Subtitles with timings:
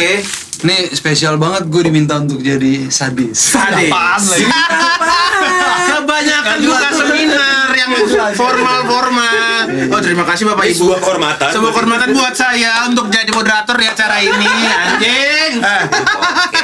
[0.00, 0.24] Oke.
[0.60, 3.36] Ini spesial banget gue diminta untuk jadi sadis.
[3.36, 3.92] Sadis.
[3.92, 4.46] Apaan lagi?
[5.92, 7.90] Kebanyakan juga seminar yang
[8.32, 9.62] formal-formal.
[9.92, 10.80] Oh terima kasih Bapak Ibu.
[10.84, 11.50] sebuah kehormatan.
[11.52, 15.52] Sebuah kehormatan buat saya untuk jadi moderator di acara ini, anjing.
[16.48, 16.60] Oke.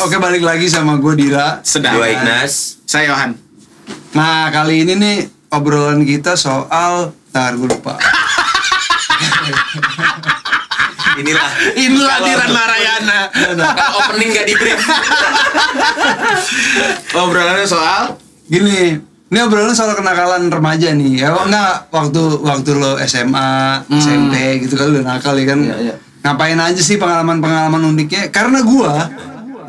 [0.00, 1.60] Oke balik lagi sama gue Dira.
[1.60, 1.96] Sedap.
[1.96, 2.80] Dua Ignas.
[2.88, 3.36] Saya Yohan.
[4.16, 5.16] Nah kali ini nih
[5.52, 7.94] obrolan kita soal Ntar gue lupa.
[11.16, 11.50] Inilah.
[11.88, 13.18] Inilah Diran Narayana.
[13.32, 14.80] Kalau opening gak di brief.
[17.16, 18.02] Obrolannya soal
[18.44, 18.98] Gini,
[19.30, 21.22] ini obrolan soal kenakalan remaja nih.
[21.22, 24.34] Ya enggak waktu waktu lo SMA, SMP
[24.66, 25.62] gitu kan udah nakal ya kan.
[25.62, 25.94] Iya, iya.
[26.20, 28.26] Ngapain aja sih pengalaman-pengalaman uniknya?
[28.28, 29.06] Karena gua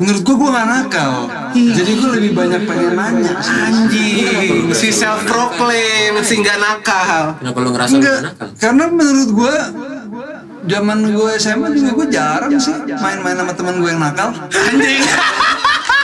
[0.02, 1.12] menurut gua gua nggak nakal.
[1.54, 3.32] Jadi gua lebih banyak pengen nanya.
[3.38, 7.38] anjing si self proclaim si nggak nakal.
[7.38, 8.48] Kenapa lu ngerasa Enggak, lu nakal?
[8.58, 9.54] karena menurut gua
[10.62, 14.28] zaman gua SMA juga gua jarang sih main-main sama teman gua yang nakal.
[14.46, 15.02] Anjing.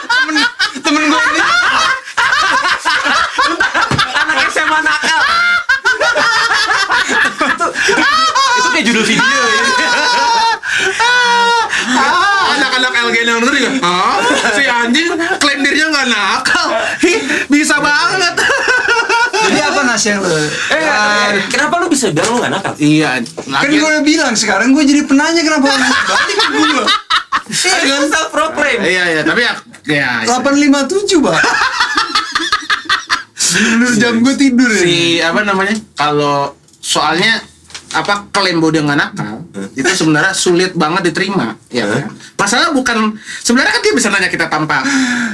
[0.09, 0.35] temen
[0.79, 1.41] temen gue ini
[4.19, 5.21] Anak SMA nakal.
[8.59, 9.63] itu kayak judul video ya.
[11.89, 14.19] Ah, anak-anak LG yang denger juga ah
[14.53, 16.67] si anjing klaim dirinya nggak nakal
[17.01, 17.13] Hi,
[17.49, 18.35] bisa banget
[19.99, 20.31] Apa nas yang lo?
[20.31, 22.75] Eh, kenapa lu bisa bilang lu gak nakal?
[22.79, 25.99] iya kan gua udah bilang sekarang gua jadi penanya kenapa lo balik
[26.39, 26.85] ke gua?
[27.83, 28.79] Dengan self proclaim.
[28.87, 29.53] iya iya tapi ya
[29.89, 31.41] ya 857, Pak.
[33.49, 34.83] Bener jam gue tidur ya.
[34.85, 37.41] si apa namanya kalau soalnya
[37.99, 39.35] apa klaim bahwa dia nggak nakal
[39.73, 42.07] itu sebenarnya sulit banget diterima ya kan?
[42.37, 44.81] masalah bukan sebenarnya kan dia bisa nanya kita tanpa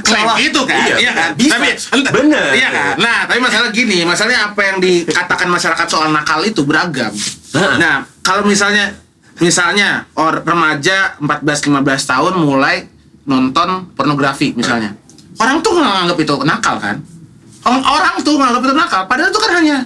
[0.01, 0.37] klaim Salah.
[0.37, 1.55] itu kan Iya, iya kan bisa.
[1.55, 1.69] tapi
[2.11, 2.49] Bener.
[2.51, 7.13] iya kan nah tapi masalah gini masalahnya apa yang dikatakan masyarakat soal nakal itu beragam
[7.53, 8.03] Nah.
[8.19, 8.91] kalau misalnya
[9.37, 11.71] misalnya or remaja 14-15
[12.05, 12.87] tahun mulai
[13.23, 14.95] nonton pornografi misalnya
[15.35, 16.99] orang tuh nganggap itu nakal kan
[17.63, 19.77] orang, orang tuh nganggap itu nakal padahal itu kan hanya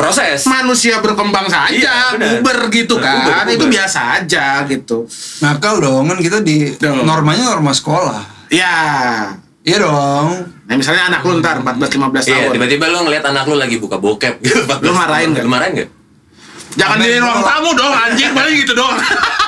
[0.00, 0.38] Proses.
[0.44, 3.52] manusia berkembang saja, Iya, puber gitu kan, Puber, puber.
[3.52, 5.04] itu biasa aja gitu.
[5.38, 7.04] Nakal dong, kan kita di Dong.
[7.04, 8.48] normanya norma sekolah.
[8.48, 8.76] Ya,
[9.60, 10.28] Iya dong.
[10.64, 13.96] nah misalnya anak lu ntar 14-15 Iya, tahun, tiba-tiba lu ngeliat anak lu lagi buka
[13.96, 14.64] bokep gitu.
[14.80, 15.44] Lu marahin nggak?
[15.44, 15.90] Lu marahin gak?
[16.70, 18.94] jangan di ruang tamu dong, anjing paling gitu doang.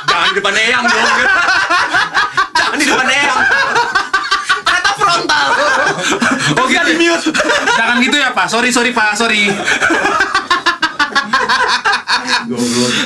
[0.04, 1.06] Jangan di depan Eyang dong.
[2.58, 3.40] Jangan di depan Eyang.
[5.14, 5.46] Frontal.
[6.54, 6.82] oh gitu.
[6.82, 7.26] di mute.
[7.78, 9.52] jangan gitu ya pak, sorry sorry pak, sorry.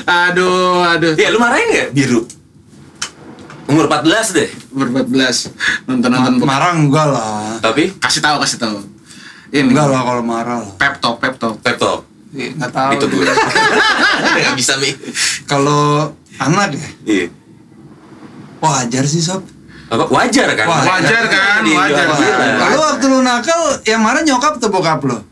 [0.06, 1.12] aduh, aduh.
[1.14, 1.88] Iya, lu marahin gak?
[1.92, 2.24] Biru.
[3.66, 4.48] Umur 14 deh.
[4.70, 5.50] Umur 14
[5.84, 6.46] nonton Ma- nonton.
[6.46, 7.58] marah enggak lah.
[7.58, 8.78] Tapi Kasih tahu, kasih tahu.
[9.48, 11.58] Ini Enggak lah kalau marah pep talk, pep talk.
[11.60, 12.06] pep talk.
[12.30, 12.90] Iya, Nggak tahu.
[12.94, 13.24] Itu gue.
[13.26, 14.90] Gak bisa, Mi.
[15.44, 17.26] Kalau anak ya, Iya.
[18.58, 19.42] wajar sih sob.
[19.86, 20.66] Apa wajar kan?
[20.66, 22.06] Wajar Wajar kan, Di- wajar.
[22.12, 22.46] gila.
[22.58, 25.22] Kalau waktu lu nakal, yang marah nyokap atau bokap lo?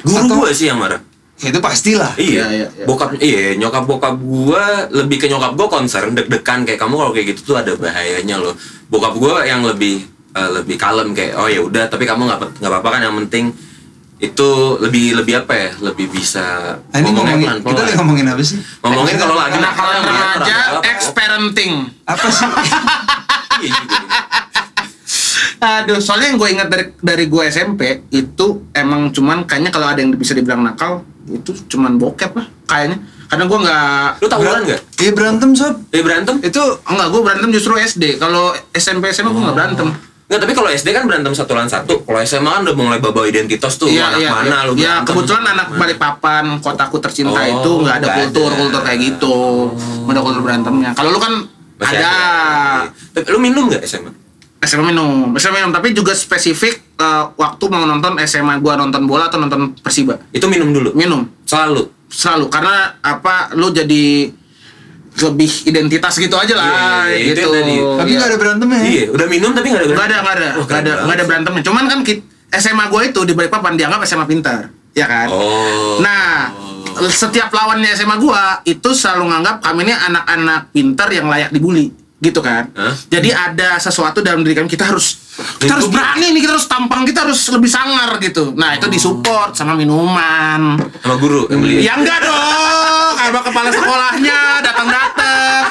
[0.00, 0.98] Guru Atau- gue sih yang marah.
[1.38, 2.12] Ya itu pastilah.
[2.14, 2.84] Iya, Iya, iya, iya.
[2.84, 7.26] bokap iya nyokap bokap gua lebih ke nyokap gua concern deg-degan kayak kamu kalau kayak
[7.30, 8.58] gitu tuh ada bahayanya loh.
[8.86, 12.66] Bokap gua yang lebih eh, lebih kalem kayak oh ya udah tapi kamu nggak nggak
[12.68, 13.54] apa-apa kan yang penting
[14.18, 17.78] itu lebih lebih apa ya lebih bisa Nah, ini ngomongin, kita pelan-pelan.
[17.80, 18.58] lagi ngomongin apa sih?
[18.80, 21.72] ngomongin kalau lagi Kenakalan nakal yang remaja, apa- ex parenting.
[22.04, 22.46] Apa sih?
[23.60, 23.96] Iya juga.
[25.58, 29.98] Aduh, soalnya yang gue ingat dari dari gue SMP itu emang cuman kayaknya kalau ada
[29.98, 32.98] yang bisa dibilang nakal itu cuman bokep lah kayaknya.
[33.28, 34.80] Karena gue nggak Lu tawuran nggak?
[34.96, 35.74] Iya berantem sob.
[35.90, 36.38] Eh berantem?
[36.40, 38.16] Itu enggak gue berantem justru SD.
[38.16, 39.88] Kalau SMP SMA gue nggak berantem.
[40.28, 42.04] Nggak, tapi kalau SD kan berantem satu lawan satu.
[42.04, 43.88] Kalau SMA kan udah mulai bawa identitas tuh.
[43.88, 44.58] Iya, anak iya, mana iya.
[44.62, 45.04] lu Ya, berantem.
[45.10, 45.66] kebetulan anak.
[45.72, 48.58] Balikpapan, kotaku tercinta Oh, itu nggak ada nggak kultur ada.
[48.60, 49.36] kultur kayak gitu.
[50.04, 50.90] Nggak ada kultur berantemnya.
[50.94, 51.34] Kalau lu kan
[51.78, 52.12] Masih ada.
[53.10, 54.10] Tapi lu minum nggak SMA?
[54.58, 59.26] SMA minum, SMA minum, tapi juga spesifik eh, waktu mau nonton SMA gua nonton bola
[59.26, 60.18] atau nonton Persiba.
[60.28, 60.92] Itu minum dulu.
[60.92, 61.94] Minum Selalu.
[62.08, 64.32] selalu karena apa lu jadi
[65.18, 67.84] lebih identitas gitu aja lah Iya, iya, iya, itu gitu.
[67.94, 68.16] tapi Iya.
[68.16, 68.80] nggak ada berantemnya.
[68.80, 71.24] Iya, udah minum tapi nggak ada Nggak ada, nggak ada, nggak keren ada, nggak ada
[71.26, 71.62] berantemnya.
[71.62, 75.28] Cuman kan kit- SMA gua itu di Balikpapan dianggap SMA pintar, ya kan?
[75.28, 76.00] Oh.
[76.00, 76.48] Nah,
[77.04, 82.42] setiap lawannya SMA gua itu selalu nganggap kami ini anak-anak pintar yang layak dibully, gitu
[82.42, 82.66] kan?
[82.74, 82.94] Hah?
[83.06, 85.28] Jadi ada sesuatu dalam diri kami kita harus
[85.62, 88.58] kita harus berani nih, kita harus tampang, kita harus lebih sangar gitu.
[88.58, 90.82] Nah, itu disupport sama minuman.
[90.98, 91.86] sama guru yang beli.
[91.86, 95.62] Ya enggak dong, sama kepala sekolahnya datang-datang.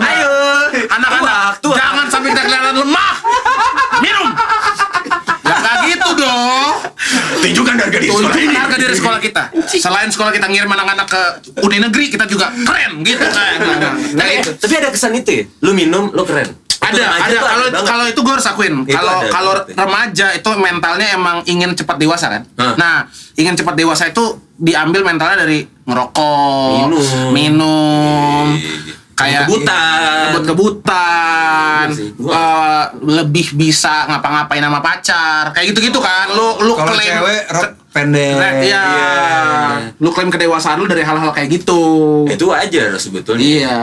[0.00, 0.34] Ayo,
[0.88, 3.14] anak-anak, jangan sampai kita kelihatan lemah.
[4.00, 4.28] Minum.
[7.44, 8.56] Tunjukkan dari harga diri sekolah Tunjukkan ini.
[8.56, 9.42] harga diri sekolah kita.
[9.76, 11.22] Selain sekolah kita ngirim anak-anak ke
[11.60, 13.20] uni negeri, kita juga keren gitu.
[13.20, 13.92] Nah, nah, nah.
[13.92, 14.50] Nah, Tapi, itu.
[14.56, 15.44] tapi ada kesan itu ya.
[15.60, 16.56] Lu minum, lu keren.
[16.80, 17.38] Ada, remaja ada.
[17.40, 18.74] Kalau kalau itu gue harus akuin.
[18.86, 22.42] Kalau kalau remaja itu mentalnya emang ingin cepat dewasa kan.
[22.54, 22.74] Hah.
[22.76, 22.94] Nah,
[23.34, 24.24] ingin cepat dewasa itu
[24.54, 27.28] diambil mentalnya dari ngerokok, Minum.
[27.32, 28.93] minum, Iya.
[29.14, 30.26] Kayak Kebut-kebutan.
[30.28, 36.30] kebut-kebutan, Iya gua- eh, lebih bisa ngapa-ngapain sama pacar, kayak gitu-gitu kan.
[36.30, 38.34] Lu lu Kalau klaim cewek rok pendek.
[38.34, 38.50] Iya.
[38.60, 38.84] Iya.
[39.96, 41.82] Lu klaim kedewasaan lu dari hal-hal kayak gitu.
[42.26, 43.40] Itu wajar sebetulnya.
[43.40, 43.78] Iya.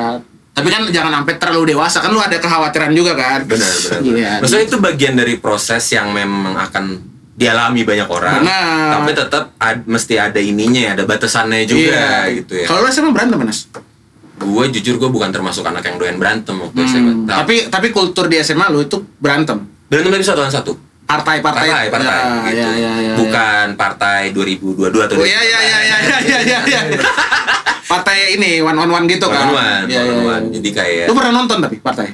[0.51, 3.39] Tapi kan jangan sampai terlalu dewasa kan lu ada kekhawatiran juga kan.
[3.45, 3.99] Benar, benar.
[4.03, 4.31] Iya.
[4.39, 6.85] Maksudnya itu bagian dari proses yang memang akan
[7.31, 8.43] dialami banyak orang.
[8.43, 8.87] Benar.
[8.93, 11.95] Tapi tetap ad- mesti ada ininya ya, ada batasannya juga
[12.27, 12.35] Iya.
[12.35, 12.65] gitu ya.
[12.67, 13.65] Kalau lu SMA berantem Mas?
[14.41, 17.11] Gue jujur gue bukan termasuk anak yang doyan berantem waktu Hmm, SMA.
[17.27, 19.61] tapi tapi kultur di SMA lu itu berantem.
[19.85, 20.73] berantem tapi satu lawan satu.
[21.03, 21.67] Partai-partai.
[21.67, 22.55] Partai, partai, Ya, gitu.
[22.55, 26.81] ya, ya, ya, bukan partai 2022 atau Oh iya iya iya iya iya iya iya.
[27.91, 29.51] Partai ini one on one gitu kan.
[29.51, 30.45] One-on-one, Iya, iya, one-on-one.
[30.47, 30.53] iya.
[30.55, 32.07] Jadi kayak Lu pernah nonton tapi partai?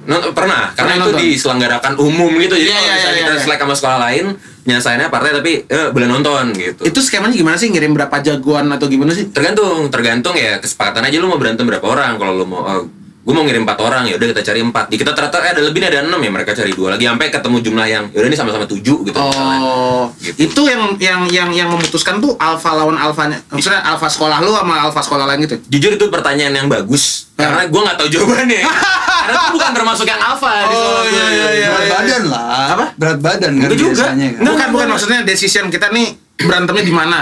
[0.00, 1.20] Pernah, karena Pernah itu nonton?
[1.20, 2.56] diselenggarakan umum gitu.
[2.56, 3.42] Jadi Iya, kalau iya, misalnya iya, kita iya.
[3.44, 4.24] selek sama sekolah lain,
[4.64, 6.82] nyelesainnya partai tapi eh, boleh nonton gitu.
[6.88, 7.68] Itu skemanya gimana sih?
[7.68, 9.28] Ngirim berapa jagoan atau gimana sih?
[9.28, 12.16] tergantung, tergantung ya kesepakatan aja lu mau berantem berapa orang.
[12.16, 12.82] Kalau lu mau oh,
[13.20, 14.84] gue mau ngirim empat orang ya udah kita cari empat.
[14.86, 17.28] Di kita ternyata eh, ada lebih nih, ada enam ya mereka cari dua lagi sampai
[17.28, 19.58] ketemu jumlah yang ya udah ini sama-sama tujuh gitu misalnya.
[19.60, 20.36] Oh, Gitu.
[20.42, 23.36] itu yang yang yang yang memutuskan tuh alfa lawan alfanya.
[23.46, 25.56] Maksudnya alfa sekolah lu sama alfa sekolah lain gitu.
[25.68, 27.48] Jujur itu pertanyaan yang bagus Ya.
[27.48, 28.60] karena gue nggak tahu jawabannya.
[29.20, 31.12] karena itu bukan termasuk yang alfa di Oh, sekolah gue.
[31.12, 31.68] iya, iya, iya.
[31.70, 32.44] Berat badan lah.
[32.70, 32.84] Apa?
[32.96, 33.88] Berat badan kan Enggak juga.
[33.94, 34.38] biasanya kan.
[34.38, 34.48] Enggak.
[34.50, 36.06] bukan bukan maksudnya decision kita nih
[36.38, 37.20] berantemnya di mana,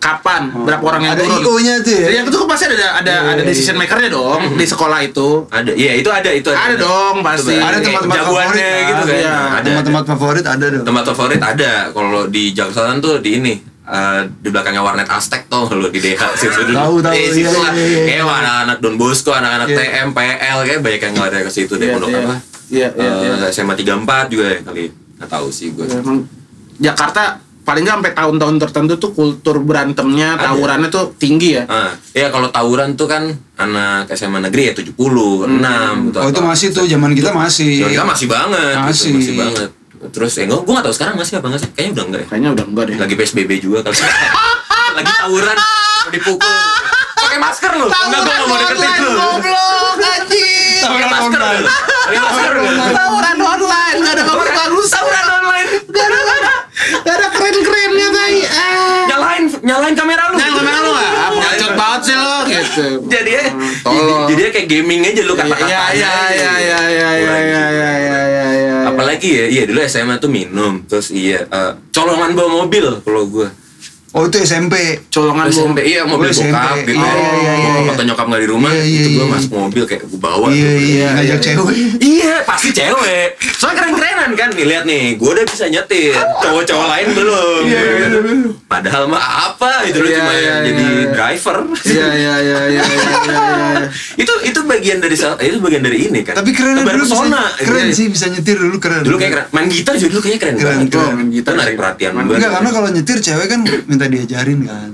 [0.00, 1.40] kapan, berapa orang yang Ada turun.
[1.44, 1.76] Tuh ya.
[1.78, 3.82] Jadi yang itu kan pasti ada ada Iya, ada iya, decision iya.
[3.84, 5.28] makernya dong di sekolah itu.
[5.46, 7.52] Ada, iya itu ada itu Ada dong, pasti.
[7.52, 9.06] Ada tempat-tempat favorit gitu kan.
[9.06, 9.14] kan.
[9.14, 9.36] Iya.
[9.52, 9.68] Ada.
[9.68, 10.82] Tempat-tempat favorit ada dong.
[10.82, 13.54] tempat favorit ada kalau di Jakarta tuh di ini
[13.84, 17.30] eh, di belakangnya warnet Aztec tuh lo di DH situ dulu Tahu, tahu, Eh, iya,
[17.30, 17.72] situ lah.
[17.72, 18.34] iya, iya, kayak iya.
[18.40, 19.76] anak-anak Don Bosco anak-anak Iya.
[19.76, 22.20] TM PL kayak banyak yang ngelari ke situ deh Iya, pondok iya.
[22.20, 22.34] apa
[22.70, 23.48] Iya, iya, Eh, iya.
[23.50, 26.22] SMA 34 juga ya kali nggak tahu sih gue Emang
[26.78, 30.50] Jakarta paling nggak sampai tahun-tahun tertentu tuh kultur berantemnya, Ada.
[30.50, 31.62] tawurannya tuh tinggi ya.
[31.70, 36.18] Ah, ya kalau tawuran tuh kan anak SMA negeri ya 70, 6 gitu.
[36.18, 37.86] Oh itu masih tuh zaman kita masih.
[37.86, 39.10] Ya, kita masih banget, gitu, Masih.
[39.14, 39.68] masih banget.
[40.10, 41.70] Terus ya gue gue gak tahu sekarang masih apa nggak sih?
[41.70, 42.26] Kayaknya udah enggak ya.
[42.26, 42.96] Kayaknya udah enggak deh.
[42.98, 43.94] Lagi PSBB juga kali.
[44.98, 46.56] Lagi tawuran, mau dipukul.
[47.22, 47.86] Pakai masker lu.
[47.86, 49.10] Enggak gue gak mau deketin lu.
[49.14, 50.82] Goblok anjing.
[50.82, 51.66] Pakai masker lu.
[51.70, 52.62] Pakai masker lu.
[52.90, 54.88] Tawuran online, enggak ada bagus-bagus.
[54.90, 55.68] Tawuran online.
[55.86, 56.49] Enggak ada
[57.02, 58.38] enggak ada keren-kerennya tai.
[58.46, 59.02] Ah.
[59.10, 60.36] Nyalain, nyalain kamera lu.
[60.38, 61.12] Jangan kamera lu enggak?
[61.40, 62.86] Nyacot banget sih lo gitu.
[63.10, 63.44] Jadi ya,
[63.84, 64.26] Tolong.
[64.30, 65.68] jadi kayak gaming aja lu kata-kata.
[65.68, 68.76] Iya iya iya iya iya iya iya iya iya iya.
[68.90, 73.48] Apalagi ya, iya dulu SMA tuh minum, terus iya eh, colongan bawa mobil kalau gue.
[74.10, 74.74] Oh itu SMP.
[75.08, 75.46] colongan.
[75.48, 76.50] SMP iya mobil Oh, SMP.
[76.50, 76.98] bokap gitu.
[76.98, 77.82] Iya, iya, iya, iya.
[77.88, 79.30] kata nyokap nggak di rumah, Iya, iya, itu gue iya.
[79.30, 80.46] masuk mobil kayak gue bawa.
[80.50, 80.82] Iya tuh.
[80.82, 81.44] iya ngajak iya.
[81.46, 81.76] cewek.
[82.00, 83.28] Iya, pasti cewek.
[83.54, 84.48] Soalnya keren-kerenan kan.
[84.50, 86.14] Nih lihat nih, gue udah bisa nyetir.
[86.16, 87.62] Cowok-cowok lain belum.
[87.64, 88.20] Iya, iya, iya.
[88.66, 91.10] Padahal mah apa itu Iya, cuma iya, jadi iya, iya.
[91.12, 91.56] driver.
[91.80, 93.88] Iya iya iya iya iya iya.
[94.22, 96.34] itu itu bagian dari itu bagian dari ini kan.
[96.34, 97.42] Tapi keren dulu bisa, pesona.
[97.56, 97.94] keren Iya.
[97.94, 99.02] sih bisa nyetir dulu keren.
[99.02, 99.46] Dulu kayak keren.
[99.50, 100.88] Main gitar juga dulu kayaknya keren, Keren, banget.
[100.90, 101.06] keren.
[101.06, 101.78] Oh, main gitar Itu narik sih.
[101.78, 102.12] perhatian.
[102.20, 103.60] Enggak karena kalau nyetir cewek kan
[104.00, 104.90] minta diajarin kan.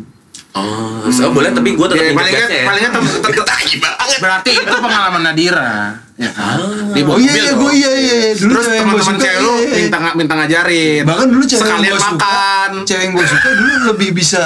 [0.51, 2.67] Oh, so boleh tapi gue tetap Ya, ingat paling nggak gasnya ya.
[2.67, 4.19] paling nggak tem- tem- Tai banget.
[4.19, 5.71] berarti itu pengalaman Nadira.
[6.17, 6.57] Ya kan?
[6.91, 9.61] Di Oh mobil iya iya gue iya iya dulu Terus yang teman-teman cewek lu iya,
[9.63, 9.77] iya.
[9.79, 11.03] minta minta ngajarin.
[11.05, 12.71] Bahkan dulu cewek yang sekalian gue suka, makan.
[12.83, 14.41] cewek yang gue suka dulu lebih bisa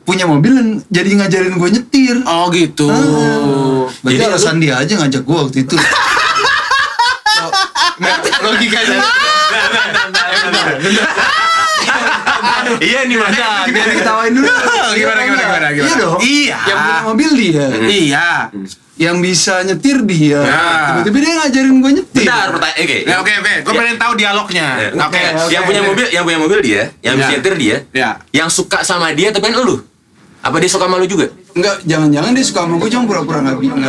[0.00, 2.16] punya mobil dan jadi ngajarin gue nyetir.
[2.24, 2.86] Oh gitu.
[2.88, 3.84] Ah.
[4.00, 5.76] Berarti Jadi alasan dia aja ngajak gue waktu itu.
[8.40, 8.96] Logikanya.
[12.80, 13.46] Iya nih mana?
[13.66, 14.46] Biar diketawain dulu.
[14.46, 15.88] Gimana, gimana, gimana, gimana?
[15.88, 16.18] Iya dong.
[16.20, 16.58] Iya.
[16.62, 17.64] Yang punya mobil dia.
[17.80, 18.28] Iya.
[18.96, 20.40] Yang bisa nyetir dia.
[20.40, 21.00] Nah.
[21.00, 22.20] Tiba-tiba dia ngajarin gue nyetir.
[22.22, 22.80] Bentar, pertanyaan.
[22.80, 22.96] Oke.
[23.00, 23.80] Oke oke, gue Ya.
[23.80, 24.66] pengen tahu dialognya.
[24.76, 25.20] Ya, Oke.
[25.48, 27.18] Yang punya mobil, yang punya mobil dia, yang Ya.
[27.18, 28.10] bisa nyetir dia, Ya.
[28.30, 29.80] yang suka sama dia tapi kan lu.
[30.40, 31.32] Apa dia suka sama lu juga?
[31.50, 33.88] Enggak, jangan-jangan dia suka sama gue cuma pura-pura nggak bisa.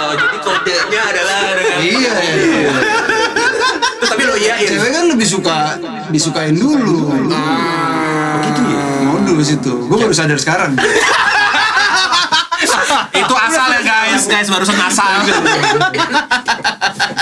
[0.00, 1.38] Oh, jadi kodenya adalah
[1.78, 2.72] Iya, iya.
[3.98, 4.66] Terus tapi lo iyain.
[5.18, 7.10] Cewek kan lebih suka disukain dulu.
[8.38, 8.78] Begitu ya.
[9.02, 9.72] Modus itu.
[9.90, 10.78] Gue baru sadar sekarang.
[13.18, 13.77] Itu asal ya
[14.18, 15.06] guys, guys barusan asal.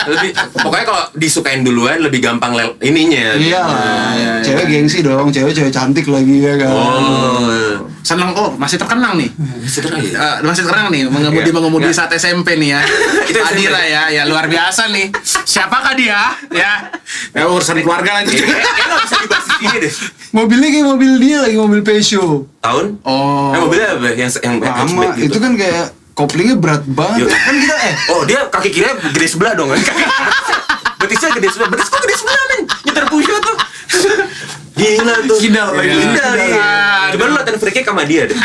[0.07, 3.37] lebih pokoknya kalau disukain duluan lebih gampang lel ininya.
[3.37, 4.41] Iya lah.
[4.41, 6.71] Cewek gengsi dong, cewek-cewek cantik lagi ya kan.
[6.73, 7.85] Oh.
[8.07, 9.29] Seneng oh masih terkenang nih.
[9.67, 10.15] Sekarang ya.
[10.15, 11.97] Eh, masih terkenang nih mengemudi mengemudi Iya.
[12.07, 12.81] saat SMP nih ya.
[13.51, 15.11] Adira ya, ya luar biasa nih.
[15.23, 16.33] Siapakah dia?
[16.55, 16.89] Ya,
[17.35, 18.33] ya urusan keluarga lanjut.
[18.47, 19.93] Kayak kayak nggak bisa dibahas di sini deh.
[20.33, 22.47] Mobilnya kayak mobil dia lagi mobil Peugeot.
[22.63, 22.87] Tahun?
[23.03, 23.51] Oh.
[23.53, 24.09] Eh, mobilnya apa?
[24.15, 25.27] Yang yang Lama, gitu.
[25.35, 27.29] itu kan kayak koplingnya berat banget.
[27.29, 27.31] Yuk.
[27.31, 29.69] Kan kita eh Oh dia kaki kirinya gede sebelah dong
[31.01, 33.57] Betisnya gede sebelah Betis kok gede sebelah men Nyetir Peugeot tuh
[34.77, 35.41] Gila tuh lagi.
[35.41, 35.97] Kidal iya.
[36.09, 36.35] Kidal.
[37.17, 38.39] Coba lu latihan free kick sama dia deh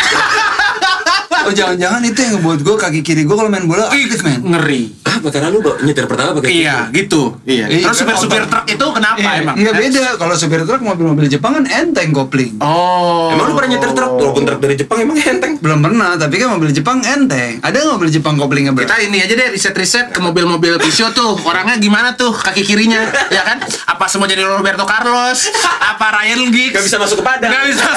[1.43, 4.41] oh jangan-jangan itu yang ngebuat gue kaki kiri gue kalau main bola aktif men.
[4.43, 4.83] Ngeri.
[5.01, 7.35] Ah karena lu bawa- nyetir pertama pakai Iya, gitu.
[7.43, 7.65] Iya.
[7.67, 8.63] Iya, Terus supir-supir otak.
[8.63, 9.55] truk itu kenapa Eh, emang?
[9.55, 10.05] Nggak beda.
[10.15, 12.57] Kalau supir truk mobil-mobil Jepang kan enteng kopling.
[12.59, 13.29] Oh.
[13.29, 14.11] Emang lu pernah nyetir truk?
[14.13, 17.59] Walaupun truk dari Jepang emang enteng Belum pernah, tapi kan mobil Jepang enteng.
[17.59, 18.87] Ada nggak mobil Jepang koplingnya berat?
[18.87, 23.43] Kita ini aja deh riset-riset ke mobil-mobil Pisio tuh orangnya gimana tuh kaki kirinya ya
[23.43, 25.39] kan apa semua jadi Roberto Carlos
[25.79, 27.89] apa Ryan Giggs Gak bisa masuk ke padang Nggak bisa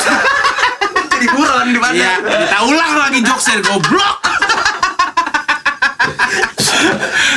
[1.25, 4.16] Jadi buron di padang Iya, kita ulang lagi jokesnya goblok.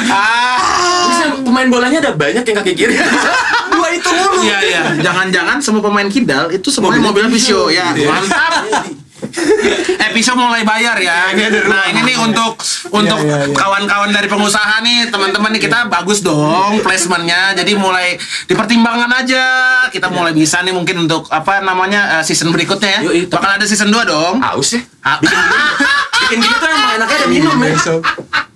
[0.09, 2.95] ah, yang pemain bolanya ada banyak yang kaki kiri
[3.69, 4.81] Dua itu mulu iya iya.
[4.99, 7.71] Jangan-jangan semua pemain kidal itu semuanya Mobilnya mobil Pisio.
[7.71, 7.95] ya.
[7.95, 8.07] Iya.
[8.09, 8.51] Mantap.
[10.17, 11.29] Pisio mulai bayar ya.
[11.69, 12.57] Nah ini nih untuk
[12.89, 13.53] untuk iya, iya.
[13.53, 17.53] kawan-kawan dari pengusaha nih teman-teman nih kita bagus dong placementnya.
[17.53, 18.17] Jadi mulai
[18.49, 19.45] dipertimbangkan aja.
[19.93, 23.01] Kita mulai bisa nih mungkin untuk apa namanya eh, season berikutnya ya.
[23.05, 24.41] Yoi, Bakal ada season 2 dong.
[24.41, 25.21] Aus ya Ah.
[25.21, 25.37] Bikin
[26.17, 27.77] Bikin gitu tuh emang enaknya ada minum ya.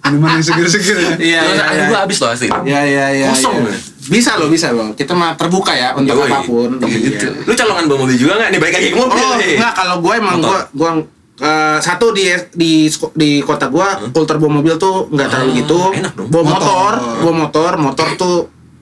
[0.04, 1.12] Minuman yang seger-seger ya.
[1.16, 3.30] Iya Terus air gua habis loh asli Ya ya ya.
[3.30, 3.70] Kosong, ya.
[3.70, 3.78] ya?
[4.04, 4.90] Bisa loh, bisa loh.
[4.92, 6.26] Kita mah terbuka ya untuk Yoi.
[6.26, 6.70] apa pun.
[6.80, 7.28] Gitu.
[7.28, 7.46] Iya.
[7.46, 8.50] Lu colongan bawa mobil juga nggak?
[8.50, 9.56] Nih balik lagi ke mobil Oh, nih.
[9.56, 10.92] enggak kalau gue emang gue gua
[11.38, 12.72] eh, satu di di
[13.14, 15.80] di kota gue kultur bawa mobil tuh nggak terlalu Ah, gitu.
[15.92, 16.28] enak dong.
[16.28, 17.20] Bawa motor, Motor.
[17.20, 18.36] bawa motor, motor tuh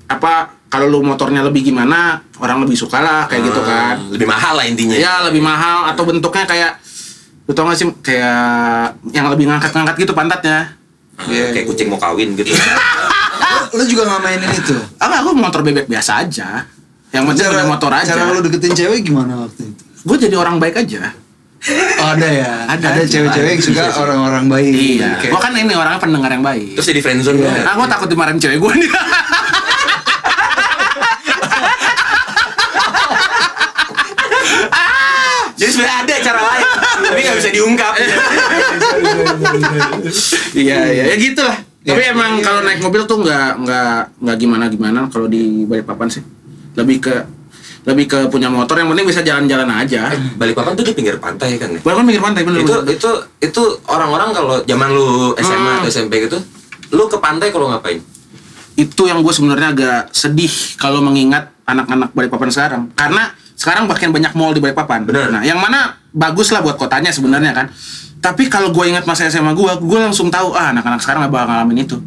[0.05, 0.33] apa
[0.65, 3.95] kalau lu motornya lebih gimana orang lebih suka lah kayak gitu kan.
[3.97, 4.95] Ah, Lebih mahal lah intinya.
[4.95, 6.71] Ya lebih mahal atau bentuknya kayak
[7.43, 10.78] lu tau gak sih kayak yang lebih ngangkat-ngangkat gitu pantatnya.
[11.19, 12.55] Ah, kayak kucing mau kawin gitu.
[12.55, 14.75] Lu, lu juga nggak mainin itu?
[14.97, 16.63] Ah enggak, gue motor bebek biasa aja.
[17.11, 18.11] Yang penting punya motor aja.
[18.15, 19.83] Cara lu deketin cewek gimana waktu itu?
[20.05, 21.11] Gue jadi orang baik aja.
[21.99, 22.51] Oh, ada ya.
[22.71, 24.71] Ada, Ada, cewek-cewek yang suka orang-orang baik.
[24.71, 25.19] Iya.
[25.19, 26.79] Kayak- Gue kan ini orangnya pendengar yang baik.
[26.79, 27.51] Terus jadi friendzone Iya.
[27.51, 27.63] yeah.
[27.67, 28.89] Nah, gue takut dimarahin cewek gue nih.
[35.59, 36.65] Jadi sebenarnya ada cara lain,
[37.03, 37.93] tapi nggak bisa diungkap.
[40.53, 41.57] Iya, iya, ya gitu lah.
[41.85, 41.95] Iya.
[41.95, 46.23] Tapi emang kalau naik mobil tuh nggak nggak nggak gimana gimana kalau di Balikpapan sih.
[46.75, 47.15] Lebih ke
[47.87, 50.11] lebih ke punya motor yang penting bisa jalan-jalan aja.
[50.35, 51.79] Balikpapan tuh di pinggir pantai kan ya?
[51.79, 52.93] Balikpapan pinggir pantai bener itu bener.
[52.93, 55.79] itu itu orang-orang kalau zaman lu SMA Hmm.
[55.81, 56.37] atau SMP gitu,
[56.91, 58.03] lu ke pantai kalau ngapain?
[58.75, 62.83] Itu yang gue sebenarnya agak sedih kalau mengingat anak-anak Balikpapan sekarang.
[62.93, 65.03] Karena sekarang bahkan banyak mall di Balikpapan.
[65.03, 65.27] Bener.
[65.35, 67.67] Nah, yang mana bagus lah buat kotanya sebenarnya kan.
[68.23, 71.47] Tapi kalau gue ingat masa SMA gue, gue langsung tahu ah anak-anak sekarang gak bakal
[71.51, 71.99] ngalamin itu.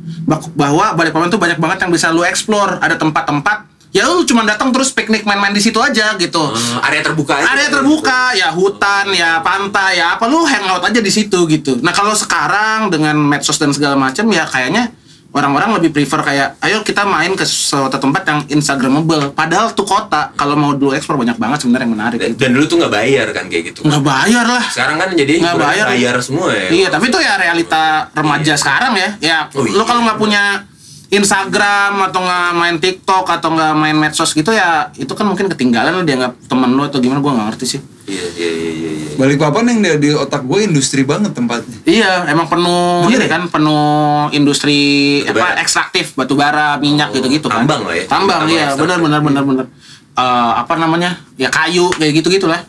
[0.56, 2.80] Bahwa Balikpapan tuh banyak banget yang bisa lu explore.
[2.80, 6.40] Ada tempat-tempat ya lu cuma datang terus piknik main-main di situ aja gitu.
[6.40, 7.44] Eh, area terbuka aja.
[7.52, 11.92] area terbuka ya hutan ya pantai ya apa lu hangout aja di situ gitu nah
[11.92, 14.96] kalau sekarang dengan medsos dan segala macam ya kayaknya
[15.32, 20.28] orang-orang lebih prefer kayak ayo kita main ke suatu tempat yang instagramable padahal tuh kota
[20.32, 23.26] kalau mau dulu ekspor banyak banget sebenarnya yang menarik Dan, dan dulu tuh nggak bayar
[23.30, 23.80] kan kayak gitu.
[23.82, 25.86] nggak bayar lah Sekarang kan jadi Nggak bayar.
[25.88, 26.68] bayar semua ya.
[26.68, 29.08] Iya, tapi itu ya realita remaja sekarang ya.
[29.18, 29.82] Ya, Oh, lo iya.
[29.82, 30.42] kalau nggak punya
[31.12, 35.92] Instagram atau nggak main TikTok atau nggak main medsos gitu ya, itu kan mungkin ketinggalan
[35.92, 37.80] lo dianggap temen lo atau gimana gua nggak ngerti sih.
[38.08, 38.90] Iya iya iya iya.
[38.96, 39.10] iya.
[39.20, 41.78] Balikpapan yang di, di otak gue industri banget tempatnya.
[41.84, 43.30] Iya, emang penuh ini ya?
[43.30, 44.80] kan penuh industri
[45.22, 45.52] Batu bara.
[45.52, 47.62] apa ekstraktif batu bara, minyak Oh, gitu-gitu kan.
[47.62, 48.04] tambang lah ya.
[48.08, 49.66] Tambang, Tambang iya, benar benar benar benar.
[50.12, 51.20] Eh, apa namanya?
[51.36, 52.64] Ya kayu kayak gitu-gitu lah.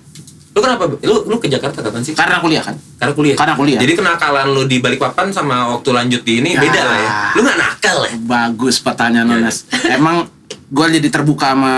[0.54, 0.86] Lu kenapa?
[1.02, 2.14] Lu lu ke Jakarta kapan sih?
[2.14, 2.78] Karena kuliah kan.
[2.96, 3.34] Karena kuliah.
[3.34, 3.80] Karena kuliah.
[3.82, 6.62] Jadi kenakalan lu di Balikpapan sama waktu lanjut di ini Ya.
[6.62, 7.10] beda lah ya.
[7.34, 8.14] Lu nggak nakal ya?
[8.22, 9.38] Bagus pertanyaan Iya.
[9.42, 9.58] Nonas.
[9.88, 11.74] Emang gue jadi terbuka sama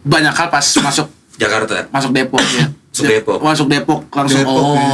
[0.00, 1.88] banyak hal pas masuk Jakarta.
[1.88, 2.68] masuk Depok ya.
[2.90, 3.38] Masuk Depok.
[3.40, 4.74] Masuk Depok langsung Depok, oh.
[4.76, 4.88] ya.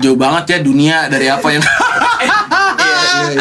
[0.00, 1.62] Jauh banget ya dunia dari apa yang.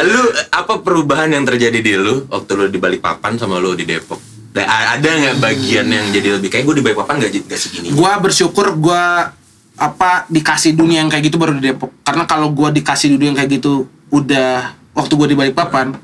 [0.06, 4.18] Lu apa perubahan yang terjadi di lu waktu lu di Balikpapan sama lu di Depok?
[4.56, 7.92] Da- Ada nggak bagian yang jadi lebih kayak gue di Balikpapan gak, gak segini?
[7.92, 9.36] gua bersyukur gua
[9.76, 11.92] apa dikasih dunia yang kayak gitu baru di Depok.
[12.02, 16.00] Karena kalau gua dikasih dunia yang kayak gitu udah waktu gua di Balikpapan,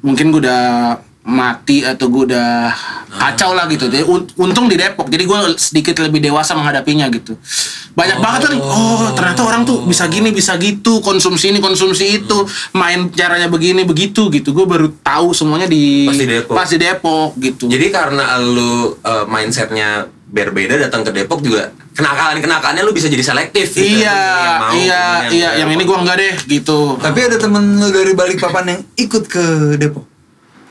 [0.00, 0.62] mungkin gua udah
[1.22, 2.74] mati atau gue udah
[3.14, 3.86] kacau lah gitu.
[3.86, 5.06] Jadi un- untung di Depok.
[5.06, 7.38] Jadi gue sedikit lebih dewasa menghadapinya gitu.
[7.94, 8.58] Banyak banget kan.
[8.58, 10.98] Oh ternyata orang tuh bisa gini bisa gitu.
[10.98, 12.38] Konsumsi ini konsumsi itu.
[12.74, 14.50] Main caranya begini begitu gitu.
[14.50, 16.54] Gue baru tahu semuanya di Pas di Depok.
[16.58, 17.64] pas di Depok gitu.
[17.70, 23.20] Jadi karena lu uh, mindsetnya berbeda datang ke Depok juga kenakalan kenakalannya lu bisa jadi
[23.22, 23.68] selektif.
[23.76, 24.00] gitu.
[24.00, 25.50] iya Yang mau, iya yang iya.
[25.62, 26.78] Yang ini gue enggak deh gitu.
[26.98, 29.44] Tapi ada temen lu dari Balikpapan yang ikut ke
[29.78, 30.11] Depok.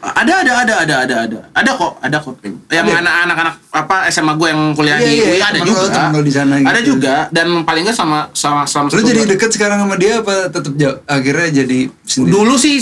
[0.02, 3.22] Ada ada ada ada ada ada ada kok ada kok yang Ada?
[3.22, 6.20] anak anak apa SMA gue yang kuliah Iya, di iya, UI ada temen juga lo,
[6.20, 6.90] di sana ada gitu.
[6.92, 10.74] juga dan paling nggak sama sama sama Lu jadi deket sekarang sama dia apa tetap
[10.74, 10.98] jauh?
[11.06, 12.34] Akhirnya jadi sendiri.
[12.34, 12.82] dulu sih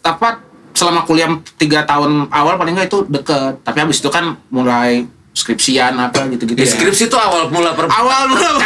[0.00, 0.40] apa
[0.72, 5.04] selama kuliah tiga tahun awal paling nggak itu deket tapi habis itu kan mulai
[5.36, 8.56] skripsian apa gitu gitu Ya, skripsi itu awal mula per awal mula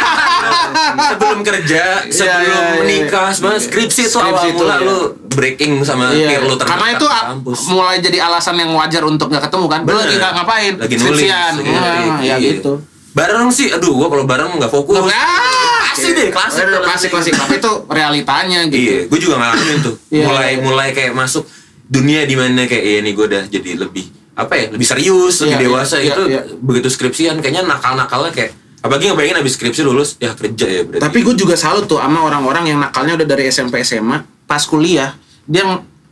[1.11, 2.79] sebelum kerja, sebelum iya, iya.
[2.79, 4.87] menikah, sebenarnya skripsi itu awal itu, mula iya.
[4.87, 4.97] lu
[5.27, 7.59] breaking sama Iya, peer lu terdekat karena itu kampus.
[7.67, 9.79] mulai jadi alasan yang wajar untuk nggak ketemu kan.
[9.81, 9.99] Lu Bener.
[9.99, 10.73] lagi nggak ngapain?
[10.79, 11.07] Lagi nulis.
[11.19, 11.53] Skripsian.
[11.59, 12.35] Iya, Wah, iya.
[12.35, 12.71] ya gitu.
[13.11, 14.95] Bareng sih, aduh gua kalau bareng nggak fokus.
[15.03, 16.63] Ah, Klasik deh, klasik.
[16.63, 17.33] Bener, klasik klasik.
[17.35, 18.79] Tapi itu realitanya gitu.
[18.79, 19.95] Iya, gue juga ngalamin tuh.
[20.07, 21.43] Mulai mulai kayak masuk
[21.83, 24.07] dunia di mana kayak nih gue udah jadi lebih
[24.41, 26.41] apa ya, lebih serius, lebih Iya, dewasa iya, itu iya.
[26.57, 31.01] begitu skripsian kayaknya nakal-nakalnya kayak apalagi ngebayangin habis skripsi lulus ya kerja ya berarti.
[31.05, 35.13] Tapi gue juga salut tuh sama orang-orang yang nakalnya udah dari SMP SMA pas kuliah
[35.45, 35.63] dia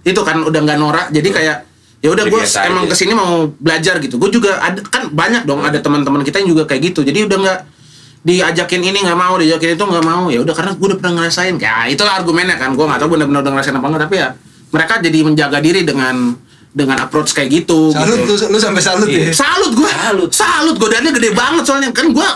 [0.06, 1.58] itu kan udah nggak norak jadi kayak
[2.00, 2.92] ya udah gue emang aja.
[2.92, 6.56] ke sini mau belajar gitu gue juga ada kan banyak dong ada teman-teman kita yang
[6.56, 7.60] juga kayak gitu jadi udah nggak
[8.24, 11.56] diajakin ini nggak mau diajakin itu nggak mau ya udah karena gue udah pernah ngerasain
[11.60, 14.30] ya itulah argumennya kan gue nggak tahu benar-benar udah ngerasain apa enggak tapi ya
[14.70, 16.16] mereka jadi menjaga diri dengan
[16.70, 18.34] dengan approach kayak gitu Salut gitu.
[18.40, 19.30] lu, lu sampai salut Iya.
[19.30, 19.34] ya.
[19.34, 19.90] Salut gue.
[19.90, 20.30] Salut.
[20.30, 20.76] Salut.
[20.78, 22.30] Godaannya gede banget soalnya kan gue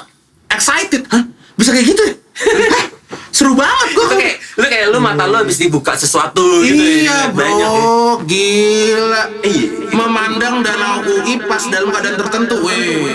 [0.49, 1.05] excited.
[1.07, 1.23] Hah?
[1.53, 2.13] Bisa kayak gitu ya?
[3.29, 4.07] Seru banget gue.
[4.13, 7.81] Kayak lu kayak lu mata lu habis dibuka sesuatu gitu Iya ya, bro, banyak ya.
[8.23, 9.23] gila.
[9.41, 9.67] Iya.
[9.89, 13.13] Memandang danau UI pas dalam keadaan tertentu, weh.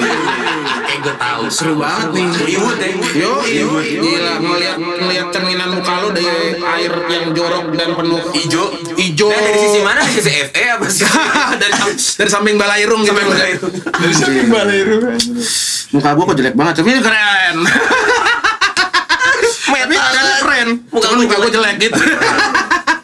[0.84, 1.42] Kayak gue tahu.
[1.48, 2.26] Seru banget nih.
[2.44, 2.90] Ribut ya.
[3.14, 8.64] Yo, yo, gila ngeliat ngeliat cerminan muka lu dari air yang jorok dan penuh Ijo.
[8.94, 9.26] Ijo.
[9.30, 10.00] Nah, dari sisi mana?
[10.02, 11.04] Dari sisi FE apa sih?
[11.60, 13.14] dari, dari samping balairung gitu.
[13.14, 13.72] Balairung.
[13.74, 14.96] Dari samping Balairu.
[15.88, 17.56] Muka gua kok jelek banget, tapi keren.
[20.88, 21.52] Muka Cuman lu muka gua jelek.
[21.52, 22.00] jelek gitu.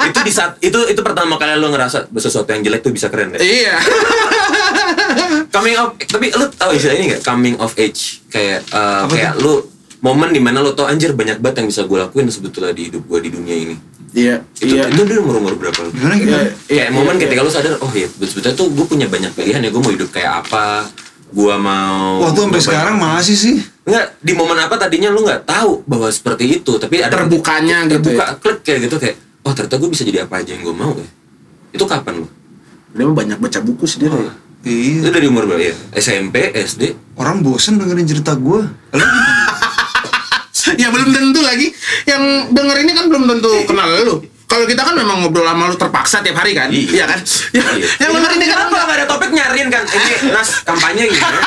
[0.04, 3.32] itu di saat itu itu pertama kali lu ngerasa sesuatu yang jelek tuh bisa keren
[3.32, 3.40] deh.
[3.40, 3.80] iya.
[5.54, 9.32] coming of tapi lu tahu istilah ini gak coming of age kayak uh, Apa kayak
[9.38, 9.64] lu
[10.00, 13.02] momen di mana lu tau anjir banyak banget yang bisa gue lakuin sebetulnya di hidup
[13.02, 13.76] gue di dunia ini
[14.12, 14.46] Iya.
[14.56, 14.86] itu Iya.
[14.88, 15.90] itu dia umur umur berapa lu?
[15.90, 16.38] Gimana gimana?
[16.38, 19.58] kayak Iya, momen iya, ketika lu sadar oh iya sebetulnya tuh gue punya banyak pilihan
[19.58, 20.86] ya gue mau hidup kayak apa
[21.34, 23.56] gue mau Wah tuh sampai sekarang masih sih.
[23.84, 28.14] Enggak, di momen apa tadinya lu nggak tahu bahwa seperti itu, tapi ada Terbukanya gitu
[28.14, 28.34] terbuka, ya.
[28.38, 31.08] klik kayak gitu kayak, oh ternyata gue bisa jadi apa aja yang gue mau ya.
[31.74, 32.28] Itu kapan lu?
[32.94, 34.14] Dia banyak baca buku sih dia.
[34.14, 34.22] Oh.
[34.22, 34.32] ya.
[34.64, 35.04] Iya.
[35.04, 35.74] Itu dari umur berapa ya?
[35.98, 36.96] SMP, SD?
[37.20, 38.64] Orang bosen dengerin cerita gua.
[38.64, 39.04] Lu
[40.80, 41.68] ya belum tentu lagi.
[42.08, 42.22] Yang
[42.56, 44.16] denger ini kan belum tentu kenal lu.
[44.44, 46.68] Kalau kita kan memang ngobrol sama lu terpaksa tiap hari kan?
[46.68, 46.86] Iya.
[46.92, 47.18] Iya kan?
[47.50, 47.86] Ya, Iya.
[48.02, 49.82] Yang denger ini kan kenapa nggak ada topik nyariin kan?
[49.84, 51.38] Ini Nas kampanye gimana?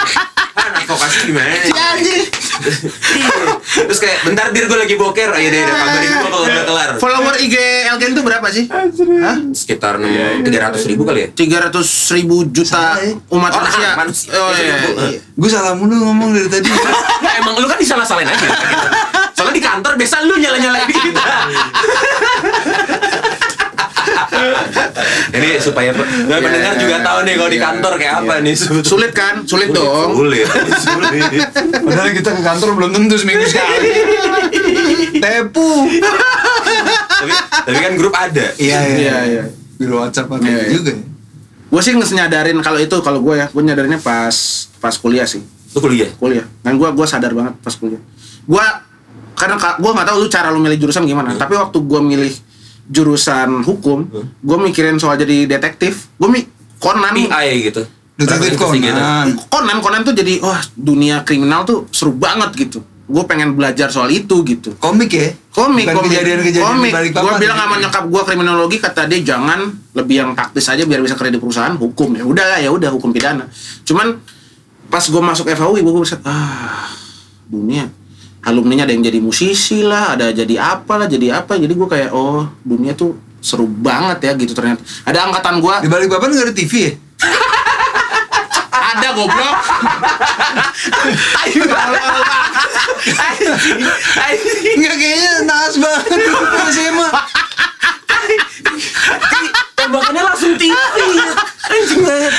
[0.57, 1.47] Ah, advokasi gimana?
[1.53, 2.23] Ya anjing.
[3.13, 3.35] Iya.
[3.85, 6.89] Terus kayak bentar dir gue lagi boker, iya deh, udah kabarin gue kalau udah kelar.
[6.97, 7.55] Follower IG
[7.87, 8.65] Elgen itu berapa sih?
[8.67, 9.37] Hah?
[9.53, 10.01] Sekitar
[10.41, 11.27] tiga ratus ribu kali ya?
[11.31, 11.69] 300
[12.17, 13.13] ribu juta Salah ya.
[13.29, 13.89] umat Orang, manusia.
[13.95, 14.29] manusia.
[14.33, 14.75] Oh iya.
[15.13, 15.19] iya.
[15.31, 16.65] Gue salah mulu ngomong dari tadi.
[17.21, 18.47] Nggak, emang lu kan disalah-salahin aja.
[19.31, 21.23] Soalnya di kantor biasa lu nyala-nyalain kita.
[25.29, 28.85] Ini supaya supaya pendengar juga tahu nih kalau di kantor kayak apa nih sebetulnya.
[28.85, 29.35] Sulit kan?
[29.43, 30.09] Sulit dong.
[30.15, 30.47] Sulit.
[30.77, 31.43] Sulit.
[31.79, 33.89] Padahal kita ke kantor belum tentu seminggu sekali.
[35.17, 35.69] Tepu.
[37.09, 37.31] tapi
[37.63, 38.45] tapi kan grup ada.
[38.55, 39.43] Iya Iya, iya.
[39.73, 40.71] Di WhatsApp ada Iya, iya.
[40.71, 40.91] juga.
[40.91, 41.03] ya.
[41.67, 44.33] Gue sih nyadarin kalau itu kalau gue ya, gue nyadarinnya pas
[44.77, 45.41] pas kuliah sih.
[45.67, 46.09] Lu kuliah.
[46.15, 48.01] kuliah dan gua gua sadar banget pas kuliah
[48.43, 48.65] gua
[49.35, 52.33] karena ka- gua nggak tahu lu cara lu milih jurusan gimana tapi waktu gua milih
[52.87, 54.07] jurusan hukum
[54.41, 56.07] gua mikirin soal jadi detektif.
[56.15, 56.47] Gua mi
[56.77, 57.13] Conan.
[57.13, 57.83] PI gitu.
[58.17, 58.97] Detektif Berapa investigate?
[58.97, 59.25] Conan.
[59.49, 62.81] Conan Conan tuh jadi wah dunia kriminal tuh seru banget gitu.
[63.07, 64.75] Gue pengen belajar soal itu gitu.
[64.83, 65.31] Komik ya?
[65.57, 66.11] komik Bukan komik.
[66.11, 66.91] kejadian-kejadian komik.
[66.91, 70.83] di balik gue bilang sama nyokap gue kriminologi kata dia jangan lebih yang taktis aja
[70.85, 72.13] biar bisa kerja di perusahaan hukum.
[72.13, 73.49] Ya udah lah ya udah hukum pidana.
[73.87, 74.21] Cuman
[74.91, 76.91] pas gue masuk FHUI gue bisa ah
[77.47, 77.87] dunia
[78.47, 82.09] alumninya ada yang jadi musisi lah ada jadi apa lah jadi apa jadi gue kayak
[82.15, 86.47] oh dunia tuh seru banget ya gitu ternyata ada angkatan gue Di balik papan nggak
[86.47, 86.91] ada TV ya?
[88.71, 89.57] ada goblok
[91.37, 91.63] Ayo.
[94.77, 96.39] Enggak kayaknya naas banget itu
[96.75, 97.09] SMA.
[99.77, 100.73] Tembakannya langsung TV.
[101.67, 102.31] Anjing banget.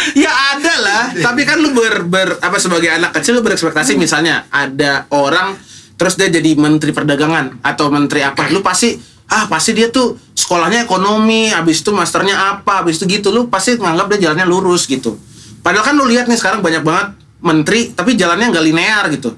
[2.08, 5.67] ber apa sebagai anak kecil lu berekspektasi misalnya ada orang
[5.98, 8.46] terus dia jadi menteri perdagangan atau menteri apa?
[8.54, 8.94] Lu pasti
[9.28, 13.34] ah pasti dia tuh sekolahnya ekonomi habis itu masternya apa habis itu gitu.
[13.34, 15.18] Lu pasti nganggap dia jalannya lurus gitu.
[15.60, 19.34] Padahal kan lu lihat nih sekarang banyak banget menteri tapi jalannya nggak linear gitu.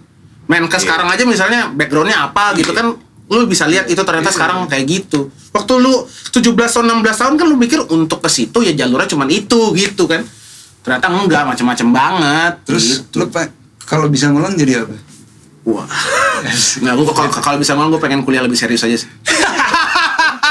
[0.46, 2.92] Menkes sekarang aja misalnya backgroundnya apa gitu kan
[3.30, 5.32] lu bisa lihat itu ternyata sekarang kayak gitu.
[5.50, 9.24] Waktu lu 17 tahun 16 tahun kan lu mikir untuk ke situ ya jalurnya cuma
[9.32, 10.20] itu gitu kan.
[10.84, 13.24] Ternyata enggak macam-macam banget Terus gitu.
[13.24, 13.26] lu
[13.88, 15.09] kalau bisa ngulang jadi apa?
[15.62, 15.86] Wah
[16.78, 19.10] nggak gua kalau kalau bisa ngomong gue pengen kuliah lebih serius aja sih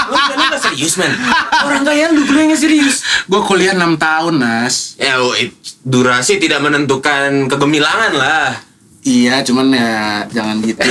[0.10, 1.14] Lu serius men?
[1.62, 3.06] Orang kaya lu kuliahnya serius.
[3.24, 8.58] gue kuliah 6 tahun nas Ya, oh, it- durasi tidak menentukan kegemilangan lah.
[9.02, 9.94] iya cuman ya
[10.28, 10.82] jangan gitu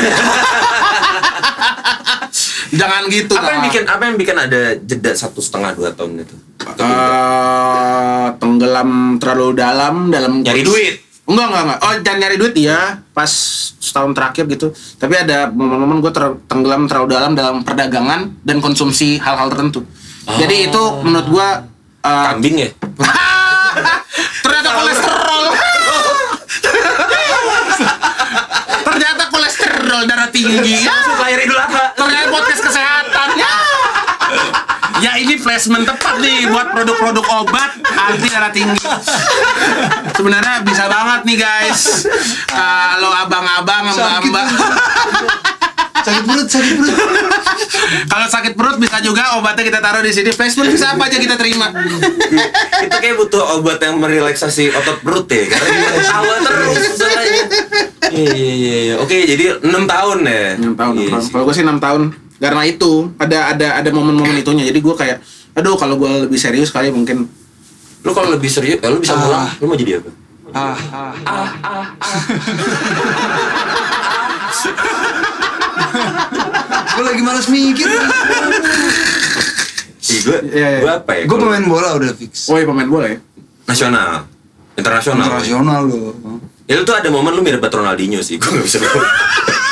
[2.70, 3.66] jangan gitu Apa yang Kak.
[3.66, 6.36] bikin apa yang bikin ada jeda satu setengah dua tahun itu?
[6.78, 10.94] Eh, tenggelam terlalu dalam dalam Nyari duit.
[11.28, 11.78] Enggak, enggak, enggak.
[11.84, 13.28] Oh, jangan nyari duit iya, pas
[13.76, 14.72] setahun terakhir gitu.
[14.96, 16.12] Tapi ada momen-momen gue
[16.48, 19.84] tenggelam terlalu dalam dalam perdagangan dan konsumsi hal-hal tertentu.
[20.24, 21.48] Jadi itu menurut gua
[22.04, 22.68] eh, Kambing ya?
[24.44, 25.42] ternyata kolesterol.
[28.88, 30.84] ternyata kolesterol darah tinggi.
[30.84, 31.92] Ya, Lahir Idul Adha.
[31.96, 33.28] ternyata podcast kesehatan.
[34.98, 35.12] Ya.
[35.16, 38.82] Ini placement tepat nih buat produk-produk obat anti darah tinggi.
[40.12, 42.06] Sebenarnya bisa banget nih guys.
[42.44, 44.46] Kalau abang-abang, mbak-mbak.
[45.98, 46.96] Sakit perut, sakit perut.
[48.06, 50.30] Kalau sakit perut bisa juga obatnya kita taruh di sini.
[50.30, 51.68] Placement bisa apa aja kita terima.
[52.78, 57.42] itu kayak butuh obat yang merelaksasi otot perut ya karena dia ketawa terus soalnya.
[58.08, 58.94] Iya iya iya iya.
[58.98, 60.42] Oke, jadi 6 tahun ya.
[60.56, 60.92] 6 tahun.
[60.96, 62.02] Iya Kalau- gue sih 6 tahun.
[62.38, 64.62] Karena itu ada ada ada momen-momen itunya.
[64.64, 65.18] Jadi gue kayak
[65.52, 67.26] aduh kalau gue lebih serius kali mungkin
[67.98, 69.18] Lu kalau lebih serius, eh, lu bisa Ah.
[69.18, 70.10] ngulang, lu mau jadi apa?
[70.54, 70.78] Ah,
[71.26, 71.86] ah.
[76.94, 77.86] Gue lagi malas mikir.
[80.08, 80.80] Ih, gue, Iya, iya.
[80.80, 81.22] gue apa ya?
[81.28, 82.48] Gue pemain bola udah fix.
[82.48, 83.18] oh iya pemain bola ya.
[83.66, 84.24] nasional,
[84.72, 85.28] internasional.
[85.28, 86.16] Internasional loh.
[86.68, 88.76] Ya lu tuh ada momen lu mirip banget Ronaldinho sih, gue gak bisa.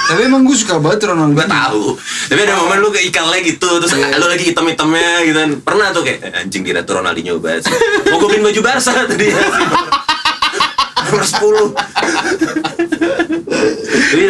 [0.07, 1.35] Tapi emang gue suka banget Ronaldo.
[1.35, 1.83] gue tahu.
[2.27, 4.17] Tapi ada momen lu kayak ikan lagi gitu, terus Iya.
[4.17, 5.51] lu lagi hitam-hitamnya gitu kan.
[5.63, 7.77] Pernah tuh kayak "Eh, anjing kira tuh Ronaldinho banget sih.
[8.07, 9.29] Mau gue beliin baju Barca tadi.
[11.07, 11.69] Nomor 10.
[14.07, 14.25] Jadi,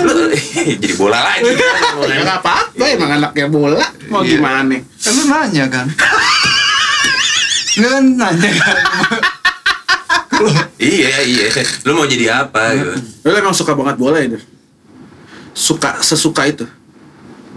[0.00, 0.12] lu
[0.78, 1.74] jadi bola lagi kan.
[2.06, 3.82] Ya nggak apa-apa emang anaknya bola.
[4.06, 4.38] Mau Iya.
[4.38, 4.76] gimana?
[4.78, 5.86] Kan lu nanya kan?
[7.72, 8.76] Enggak kan nanya kan?
[10.78, 11.46] Iya, iya.
[11.86, 12.92] Lu mau jadi apa gitu.
[13.26, 14.34] Lu emang suka banget bola ya?
[14.36, 14.42] Der?
[15.52, 16.66] Suka sesuka itu.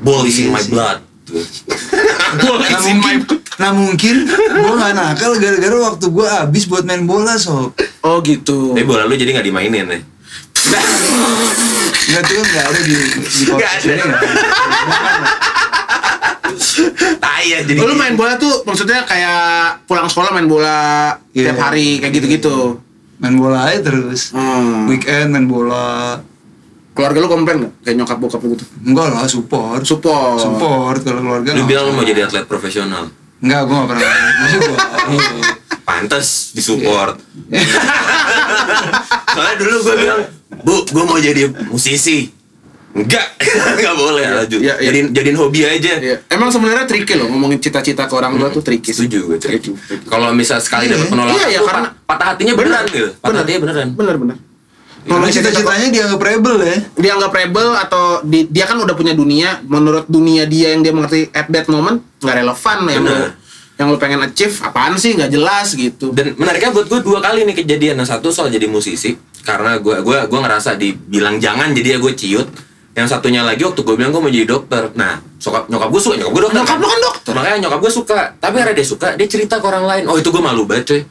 [0.04, 1.00] Ball is in Iya my blood.
[2.42, 3.18] Bola Nah mungkin,
[3.58, 7.74] nah mungkin gue gak nakal gara-gara waktu gue habis buat main bola sob
[8.06, 8.76] Oh gitu.
[8.78, 10.00] Tapi bola lu jadi gak dimainin ya.
[12.06, 12.96] Enggak tuh kan gak ada di
[13.26, 13.96] di podcast ada.
[16.56, 17.16] Ini nggak ada.
[17.18, 17.78] Tai ya jadi.
[17.78, 19.44] Lu main bola tuh maksudnya kayak
[19.86, 21.52] pulang sekolah main bola Iya.
[21.52, 22.80] tiap hari kayak gitu-gitu.
[23.16, 24.86] Main bola aja terus Hmm.
[24.86, 26.20] Weekend main bola
[26.92, 27.74] Keluarga lu komplain nggak?
[27.82, 28.64] Kayak nyokap bokap lu gitu.
[28.82, 30.40] Enggak lah support Support.
[30.40, 33.12] Support kalau keluarga Lu bilang lu mau jadi atlet profesional.
[33.38, 34.78] Enggak gue gak pernah Masih gue
[35.88, 37.14] Pantes disupport.
[39.28, 40.22] Soalnya dulu gue bilang,
[40.64, 42.32] Bu, gue mau jadi musisi.
[42.96, 43.28] Enggak,
[43.76, 44.60] enggak boleh lanjut.
[44.60, 44.88] Iya, iya.
[44.88, 45.94] Jadiin, jadiin hobi aja.
[46.00, 46.16] Iya.
[46.28, 48.90] Emang sebenarnya tricky loh ngomongin cita-cita ke orang tua tuh tricky.
[48.90, 49.38] Setuju gue.
[49.38, 49.76] Tricky.
[50.06, 50.96] Kalau misal sekali Iya.
[50.96, 53.10] dapat penolakan, Iya, iya, tuh karena- pat- patah hatinya beneran gitu.
[53.20, 53.88] Patah hatinya beneran.
[53.92, 54.38] Bener bener.
[55.06, 59.62] Kalau cita-citanya dianggap rebel ya dia anggap rebel atau di- dia kan udah punya dunia
[59.64, 63.38] menurut dunia dia yang dia mengerti at that moment nggak relevan lu Bener.
[63.78, 67.44] yang lu pengen achieve apaan sih nggak jelas gitu Dan menariknya buat gue dua kali
[67.44, 68.02] nih kejadian.
[68.02, 72.14] Yang satu soal jadi musisi, karena gue gua gua ngerasa dibilang jangan jadi ya gue
[72.16, 72.48] ciut.
[72.96, 74.88] Yang satunya lagi waktu gue bilang gue mau jadi dokter.
[74.96, 76.58] Nah, sokap nyokap gue suka, nyokap gue dokter.
[76.58, 77.32] Nyokap lu kan dokter.
[77.36, 78.20] Makanya nyokap gue suka.
[78.34, 80.04] Tapi karena dia suka, dia cerita ke orang lain.
[80.08, 81.02] Oh itu gue malu banget coy.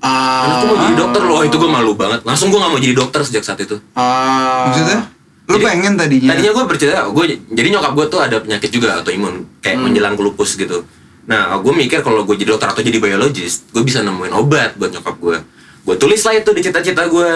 [0.00, 2.20] ah Anakku mau jadi dokter loh, oh, itu gue malu banget.
[2.22, 3.76] Langsung gue gak mau jadi dokter sejak saat itu.
[3.94, 5.00] ah Maksudnya?
[5.44, 8.96] Lu Jadi- pengen tadinya Tadinya gue bercerita, gue jadi nyokap gue tuh ada penyakit juga
[8.96, 9.84] autoimun, kayak Hmm.
[9.86, 10.84] menjelang lupus gitu.
[11.24, 14.88] Nah, gue mikir kalau gue jadi dokter atau jadi biologis, gue bisa nemuin obat buat
[14.90, 15.36] nyokap gue.
[15.84, 17.28] Gue tulis lah itu di cita-cita gue.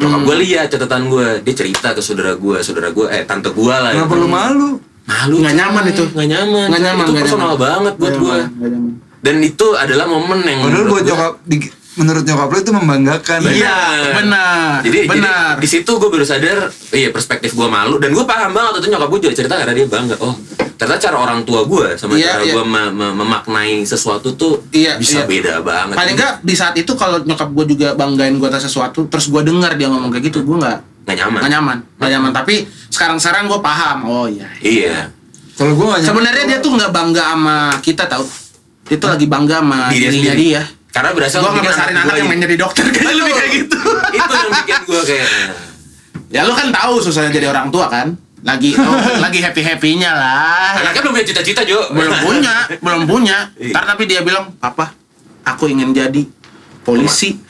[0.00, 0.24] Nyokap Hmm.
[0.24, 3.92] gue lihat catatan gue, dia cerita ke saudara gue, saudara gue, eh tante gue lah.
[3.92, 4.68] Kenapa lu malu?
[5.04, 5.36] Malu.
[5.38, 5.60] Nggak coy.
[5.60, 6.04] nyaman itu.
[6.08, 6.66] Nggak nyaman.
[6.66, 7.60] Nggak nyaman, Itu nggak personal nyaman.
[7.60, 8.38] banget buat gue.
[9.20, 12.72] Dan itu adalah momen yang Padahal menurut buat gua- nyokap di- Menurut nyokap lu itu
[12.72, 13.50] membanggakan ya?
[13.52, 13.78] Iya,
[14.14, 15.52] benar, Jadi, benar.
[15.52, 16.58] jadi di situ gue baru sadar,
[16.90, 19.84] iya perspektif gue malu dan gue paham banget itu nyokap gue juga cerita karena dia
[19.84, 20.16] bangga.
[20.16, 20.32] Oh,
[20.80, 22.52] ternyata cara orang tua gue sama Iya, cara iya.
[22.52, 25.28] gue me- me- memaknai sesuatu tuh Iya, bisa iya.
[25.28, 25.92] beda banget.
[25.92, 29.42] paling nggak di saat itu kalau nyokap gue juga banggain gue atas sesuatu terus gue
[29.42, 31.38] dengar dia ngomong kayak gitu gue nggak nggak nyaman.
[31.38, 32.54] nggak nyaman nggak nyaman tapi
[32.88, 34.98] sekarang sekarang gue paham oh iya Iya.
[35.52, 38.24] Kalau gue nggak sebenarnya dia tuh nggak bangga sama kita tau
[38.82, 40.44] dia tuh lagi bangga sama Diri dirinya sendiri.
[40.48, 43.50] dia Karena berasa gue nggak besarin anak anak yang main jadi dokter kayaknya lebih kayak
[43.54, 43.78] gitu
[44.10, 45.28] itu yang bikin gue kayak
[46.30, 50.80] ya lu kan tahu susahnya jadi orang tua kan lagi oh, lagi happy happynya lah
[50.80, 51.92] anaknya belum punya cita-cita Jo.
[51.92, 53.38] Belum punya belum punya.
[53.56, 53.72] Iya.
[53.76, 54.92] Ntar tapi dia bilang papa
[55.44, 56.22] aku ingin jadi
[56.84, 57.36] polisi.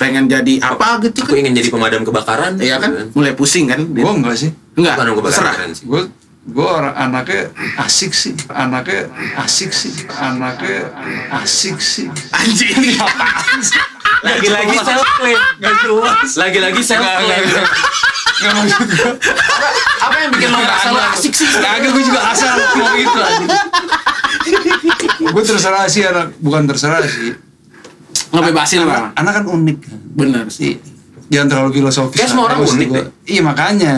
[0.00, 1.44] Pengen jadi apa gitu aku kan?
[1.44, 3.12] ingin jadi pemadam kebakaran Iya kan?
[3.12, 3.84] mulai pusing kan?
[3.92, 4.00] Dia.
[4.00, 4.50] Gue enggak sih.
[4.72, 4.96] enggak?
[4.96, 5.84] Pemadam kebakaran sih.
[5.84, 6.08] Gue
[6.40, 8.32] gue orang anaknya asik sih.
[8.48, 9.92] Anaknya asik sih.
[10.08, 10.88] Anaknya
[11.36, 12.08] asik sih.
[12.32, 12.96] anjing.
[14.24, 15.40] Lagi-lagi self claim
[16.36, 17.44] lagi-lagi self claim
[18.42, 19.12] maksud gue.
[20.00, 23.46] apa yang bikin lo ngerasa lo asik sih Kagak gue juga asal ngomong gitu aja.
[25.22, 27.36] gue terserah sih anak, bukan terserah sih.
[28.30, 29.78] ngebebasin lah Anak, anak kan unik.
[30.14, 30.78] bener sih
[31.28, 32.16] Jangan terlalu filosofis.
[32.16, 32.96] Kayak semua lah, orang unik gua.
[32.96, 33.06] deh.
[33.24, 33.94] Iya makanya.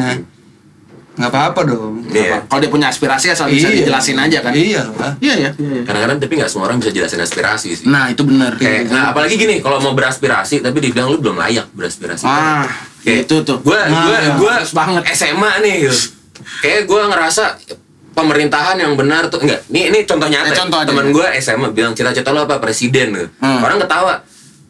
[1.12, 2.04] Nggak apa-apa dong.
[2.06, 2.44] Iya.
[2.44, 3.76] kalau dia punya aspirasi asal bisa Iya.
[3.82, 5.12] dijelasin aja kan Iya lah.
[5.18, 5.50] iya iya.
[5.82, 9.36] kadang-kadang tapi nggak semua orang bisa jelasin aspirasi sih nah itu bener kayak nah, apalagi
[9.36, 12.68] gini kalau mau beraspirasi tapi dibilang lu belum layak beraspirasi ah
[13.02, 14.32] Kayak itu tuh gue Nah, gue iya.
[14.34, 15.02] gue banget.
[15.12, 15.96] SMA nih gitu.
[16.58, 17.44] kayak gue ngerasa
[18.12, 20.58] pemerintahan yang benar tuh enggak ini ini contoh nyata Eh, ya.
[20.58, 23.26] contoh teman gue SMA bilang cita-cita lo apa presiden gitu.
[23.38, 23.58] Hmm.
[23.60, 24.20] orang ketawa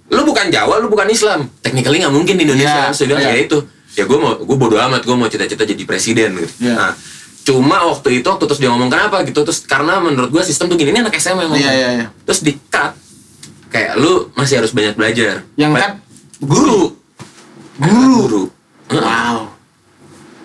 [0.08, 3.32] lu bukan Jawa lu bukan Islam technically nggak mungkin di Indonesia dia bilang iya.
[3.32, 3.58] ya itu
[3.92, 6.74] ya gue mau gue bodo amat gue mau cita-cita jadi presiden gitu Iya.
[6.74, 6.92] nah
[7.42, 10.76] cuma waktu itu waktu terus dia ngomong kenapa gitu terus karena menurut gue sistem tuh
[10.76, 12.06] gini ini anak SMA yang ngomong Iya, iya, iya.
[12.22, 12.94] terus di cut
[13.68, 15.92] kayak lu masih harus banyak belajar Yang cut?
[16.40, 16.94] guru
[17.78, 18.48] guru.
[18.88, 19.00] Guru.
[19.00, 19.37] Wow.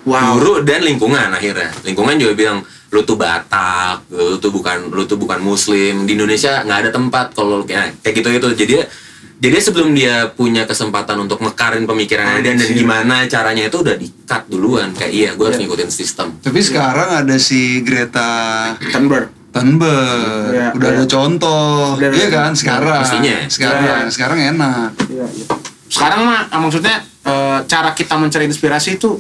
[0.07, 0.39] Wow.
[0.39, 1.67] Guru dan lingkungan akhirnya.
[1.83, 6.07] Lingkungan juga bilang lu tuh Batak lu tuh bukan lu tuh bukan Muslim.
[6.07, 7.35] Di Indonesia nggak ada tempat.
[7.35, 8.75] Kalau kayak kayak gitu itu jadi
[9.37, 14.07] jadi sebelum dia punya kesempatan untuk mekarin pemikirannya dan dan gimana caranya itu udah di
[14.23, 14.95] cut duluan.
[14.95, 15.67] Kayak iya gue harus Iya.
[15.67, 16.27] ngikutin sistem.
[16.39, 18.29] Tapi sekarang ada si Greta
[18.89, 19.29] Thunberg.
[19.51, 20.53] Thunberg.
[20.55, 20.97] Iya, Udah iya.
[20.97, 21.99] ada contoh.
[21.99, 22.51] Udah ada- Iya kan?
[22.55, 23.01] sekarang.
[23.03, 23.37] Mestinya.
[23.51, 23.83] Sekarang.
[23.83, 23.97] Iya.
[24.07, 24.89] sekarang enak.
[25.87, 29.19] sekarang mah ah, maksudnya eh, cara kita mencari inspirasi itu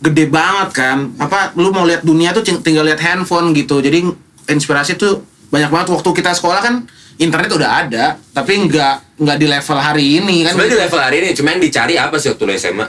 [0.00, 0.98] gede banget kan?
[1.18, 3.82] Apa lu mau lihat dunia tuh tinggal lihat handphone gitu.
[3.82, 4.06] Jadi
[4.46, 5.86] inspirasi tuh banyak banget.
[5.90, 6.74] Waktu kita sekolah kan
[7.16, 10.52] internet udah ada tapi nggak nggak di level hari ini kan?
[10.54, 12.86] Sebenarnya di level hari ini cuman dicari apa sih waktu lu SMA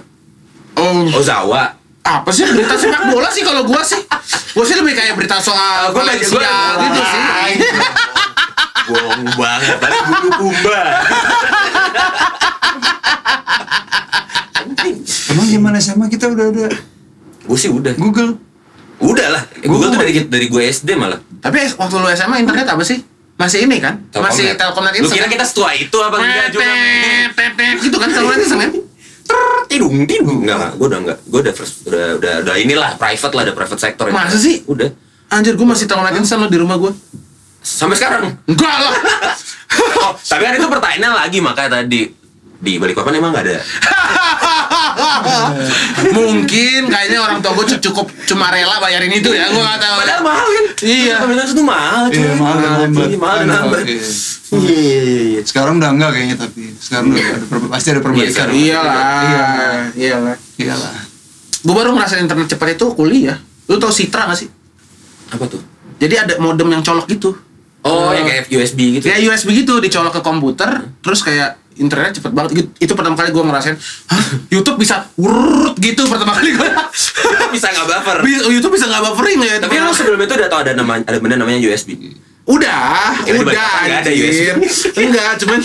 [0.77, 1.17] oh.
[1.17, 1.73] Ozawa.
[2.07, 3.99] Apa sih berita sepak bola sih kalau gua sih?
[4.55, 7.21] Gua sih lebih kayak berita soal Gua Valencia gitu sih
[8.85, 10.81] bohong banget tadi bulu kumba
[15.27, 16.67] Emang zaman SMA kita udah ada
[17.47, 18.35] gue sih udah Google.
[18.97, 22.67] udah lah Google tuh Gua- dari dari gue SD malah tapi waktu lu SMA internet
[22.67, 22.99] apa sih
[23.35, 25.31] masih ini kan masih Telkomnet Lu Instant kira kan?
[25.31, 26.65] kita setua itu apa enggak juga?
[27.77, 28.71] Gitu kan Telkomnet Instant kan
[29.67, 30.39] Tidung, tidung.
[30.39, 30.73] Enggak, enggak.
[30.73, 31.17] Gue udah enggak.
[31.27, 34.07] Gue udah first, udah, udah, udah inilah private lah, ada private sector.
[34.07, 34.63] Masa sih?
[34.63, 34.87] Udah.
[35.27, 36.95] Anjir gue masih Telkomnet Instant lo di rumah gue
[37.67, 38.31] Sampai sekarang.
[38.47, 38.95] Enggak lah
[39.77, 42.07] Oh, tapi kan itu pertanyaan lagi makanya tadi
[42.57, 43.59] di Balikpapan emang nggak ada.
[46.17, 50.21] Mungkin kayaknya orang tua gue cukup cuma rela bayarin itu ya Gue gak tahu Padahal
[50.25, 50.65] mahal kan?
[50.81, 51.15] Iya.
[51.21, 52.03] Komunitas itu mahal.
[52.09, 52.37] Iya, cuy.
[52.39, 53.07] mahal dan lambat.
[53.07, 53.83] Iya, mahal dan lambat.
[53.85, 54.07] Iya.
[54.47, 55.41] Iya, iya, iya.
[55.43, 58.47] Sekarang udah enggak kayaknya tapi sekarang udah ada pasti ada perbaikan.
[58.49, 59.45] Iyalah Iya.
[59.93, 60.93] Iyalah Iyalah.
[61.61, 64.49] Gue baru ngerasain internet cepat itu kuliah Lu tau Citra gak sih?
[65.35, 65.59] Apa tuh?
[65.97, 67.35] Jadi ada modem yang colok gitu
[67.87, 69.05] Oh, yang kayak USB gitu.
[69.07, 70.69] Kayak USB gitu dicolok ke komputer
[70.99, 74.23] Terus kayak internet cepet banget Gitu- Itu pertama kali gue ngerasain Hah?
[74.49, 76.69] Youtube bisa wurut gitu pertama kali gue
[77.47, 78.17] bisa nggak buffer.
[78.49, 81.35] Youtube bisa nggak buffering ya Tapi lu sebelum itu udah tau ada nama ada benda
[81.35, 81.95] namanya USB.
[82.43, 84.55] Udah, Kira udah nggak ada anjir.
[85.03, 85.59] Enggak, cuman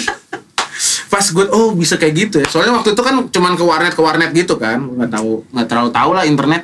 [1.06, 2.46] pas gue oh bisa kayak gitu ya.
[2.48, 4.82] Soalnya waktu itu kan cuman ke warnet ke warnet gitu kan.
[4.82, 6.62] Nggak tahu nggak terlalu tahu lah internet.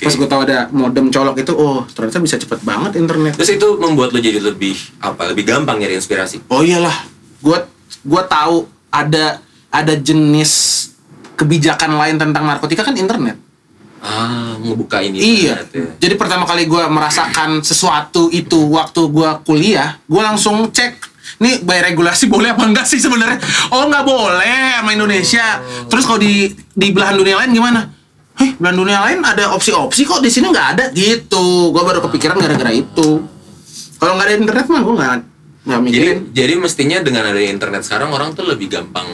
[0.00, 0.08] Oke.
[0.08, 3.36] Pas gue tahu ada modem colok itu, oh ternyata bisa cepet banget internet.
[3.36, 5.28] Terus itu membuat lo jadi lebih apa?
[5.28, 6.40] Lebih gampang nyari inspirasi.
[6.48, 7.04] Oh iyalah,
[7.44, 7.58] gue
[8.00, 10.88] gue tahu ada ada jenis
[11.36, 13.36] kebijakan lain tentang narkotika kan internet.
[14.00, 15.20] Ah, ngebuka ini.
[15.20, 15.68] Iya.
[15.68, 15.92] ya.
[16.00, 21.12] Jadi pertama kali gue merasakan sesuatu itu waktu gue kuliah, gue langsung cek.
[21.44, 23.36] Nih by regulasi boleh apa enggak sih sebenarnya?
[23.68, 25.60] Oh nggak boleh sama Indonesia.
[25.92, 27.99] Terus kalau di di belahan dunia lain gimana?
[28.40, 31.70] Heh, belahan dunia lain ada opsi-opsi kok di sini nggak ada gitu.
[31.70, 33.20] Gue baru kepikiran gara-gara itu.
[33.94, 35.12] Kalau nggak ada internet mah gue nggak
[35.60, 36.18] nggak Jadi mikirin.
[36.32, 39.04] jadi mestinya dengan ada internet sekarang orang tuh lebih gampang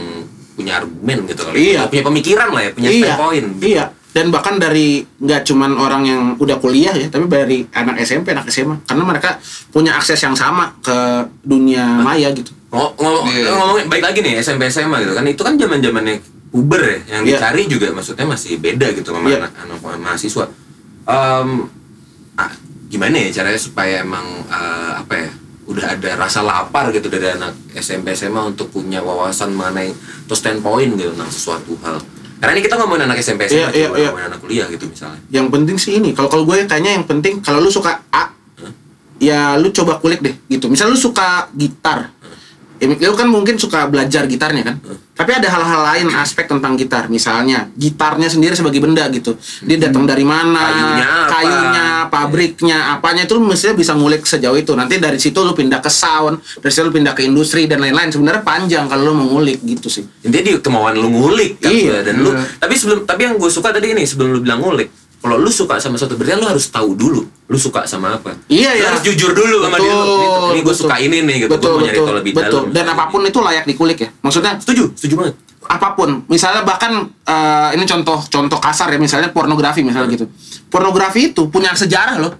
[0.54, 1.84] punya argumen gitu kalau Iya.
[1.84, 3.48] punya pemikiran lah ya, punya iya, standpoint.
[3.60, 3.84] iya.
[4.08, 8.48] dan bahkan dari nggak cuman orang yang udah kuliah ya tapi dari anak SMP anak
[8.48, 9.36] SMA karena mereka
[9.68, 10.96] punya akses yang sama ke
[11.42, 13.52] dunia maya gitu Ngom- ngomong, Iya.
[13.52, 16.16] ngomongin baik lagi nih SMP SMA gitu kan itu kan zaman zamannya
[16.56, 17.36] Uber ya yang Iya.
[17.36, 19.44] dicari juga maksudnya masih beda gitu sama Iya.
[19.44, 20.44] anak anak mahasiswa.
[21.06, 21.48] Em,
[22.34, 22.50] ah,
[22.88, 25.30] gimana ya caranya supaya emang eh, apa ya
[25.66, 29.90] udah ada rasa lapar gitu dari anak SMP SMA untuk punya wawasan mengenai
[30.24, 31.98] atau standpoint gitu tentang sesuatu hal.
[32.36, 34.08] Karena ini kita ngomongin anak SMP SMA, cuma iya.
[34.12, 35.18] ngomongin anak kuliah gitu misalnya.
[35.28, 38.30] yang penting sih ini kalau kalau gue kayaknya yang penting kalau lu suka A
[39.16, 42.12] ya lu coba kulik deh gitu misal lu suka gitar
[42.80, 44.76] ya, lu kan mungkin suka belajar gitarnya kan?
[45.16, 47.08] Tapi ada hal-hal lain aspek tentang gitar.
[47.08, 49.32] Misalnya gitarnya sendiri sebagai benda gitu.
[49.64, 51.28] Dia datang dari mana Kayunya apa?
[51.32, 54.76] kayunya pabriknya apanya itu mestinya bisa ngulik sejauh itu.
[54.76, 58.12] Nanti dari situ lu pindah ke sound dari situ lu pindah ke industri dan lain-lain.
[58.12, 60.04] Sebenarnya panjang kalau lu mau ngulik gitu sih.
[60.20, 62.44] Intinya di kemauan lu ngulik kan Iya, dan lu iya.
[62.60, 65.76] tapi sebelum tapi yang gue suka tadi ini sebelum lu bilang ngulik kalau lu suka
[65.76, 68.34] sama sesuatu berarti lu harus tahu dulu lu suka sama apa.
[68.46, 68.86] Iya, Lu iya.
[68.90, 70.74] harus jujur dulu sama diri lu Ini- ini gue betul.
[70.74, 71.50] suka ini nih gitu.
[71.54, 72.60] Betul, gue mau nyari betul, tahu lebih betul.
[72.66, 72.74] dalam.
[72.74, 74.08] Dan apa pun itu layak dikulik ya.
[74.20, 75.34] Maksudnya setuju setuju banget.
[75.66, 76.22] apa pun.
[76.26, 78.98] Misalnya bahkan eh, ini contoh contoh kasar ya.
[78.98, 80.26] Misalnya pornografi misalnya gitu.
[80.66, 82.34] Pornografi itu punya sejarah loh.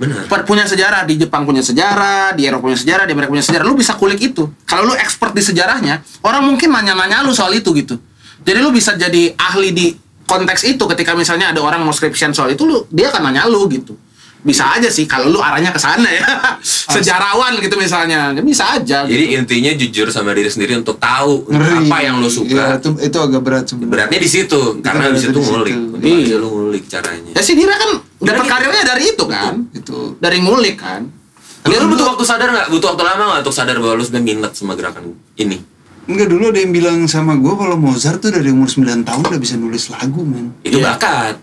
[0.00, 0.24] Benar.
[0.44, 1.04] Punya sejarah.
[1.04, 3.64] Di Jepang punya sejarah di Eropa punya sejarah di Amerika punya sejarah.
[3.64, 4.48] Lu bisa kulik itu.
[4.64, 8.00] Kalau lu expert di sejarahnya orang mungkin nanya-nanya lu soal itu gitu.
[8.40, 9.86] Jadi lu bisa jadi ahli di
[10.24, 13.66] konteks itu ketika misalnya ada orang mau skripsian soal itu lu dia akan nanya lu
[13.66, 13.94] gitu
[14.42, 16.26] bisa aja sih kalau lu arahnya ke sana ya
[16.90, 19.14] sejarawan gitu misalnya Ya bisa aja gitu.
[19.14, 21.86] jadi intinya jujur sama diri sendiri untuk tahu Ngeri.
[21.86, 24.10] apa yang lu suka itu, itu agak berat sebenarnya.
[24.10, 25.52] beratnya di situ karena beratnya habis itu di situ.
[25.52, 26.36] ngulik Iya.
[26.36, 30.18] lu ngulik caranya ya si Dira kan dapat karirnya dari itu kan Itu.
[30.18, 31.02] dari ngulik kan
[31.62, 32.74] Lu, lu butuh waktu sadar nggak?
[32.74, 35.62] Butuh waktu lama nggak untuk sadar bahwa lu sebenarnya minat sama gerakan ini?
[36.04, 39.38] Enggak dulu ada yang bilang sama gue kalau Mozart tuh dari umur 9 tahun udah
[39.38, 40.50] bisa nulis lagu men.
[40.60, 40.92] Itu Iya.
[40.92, 41.36] bakat.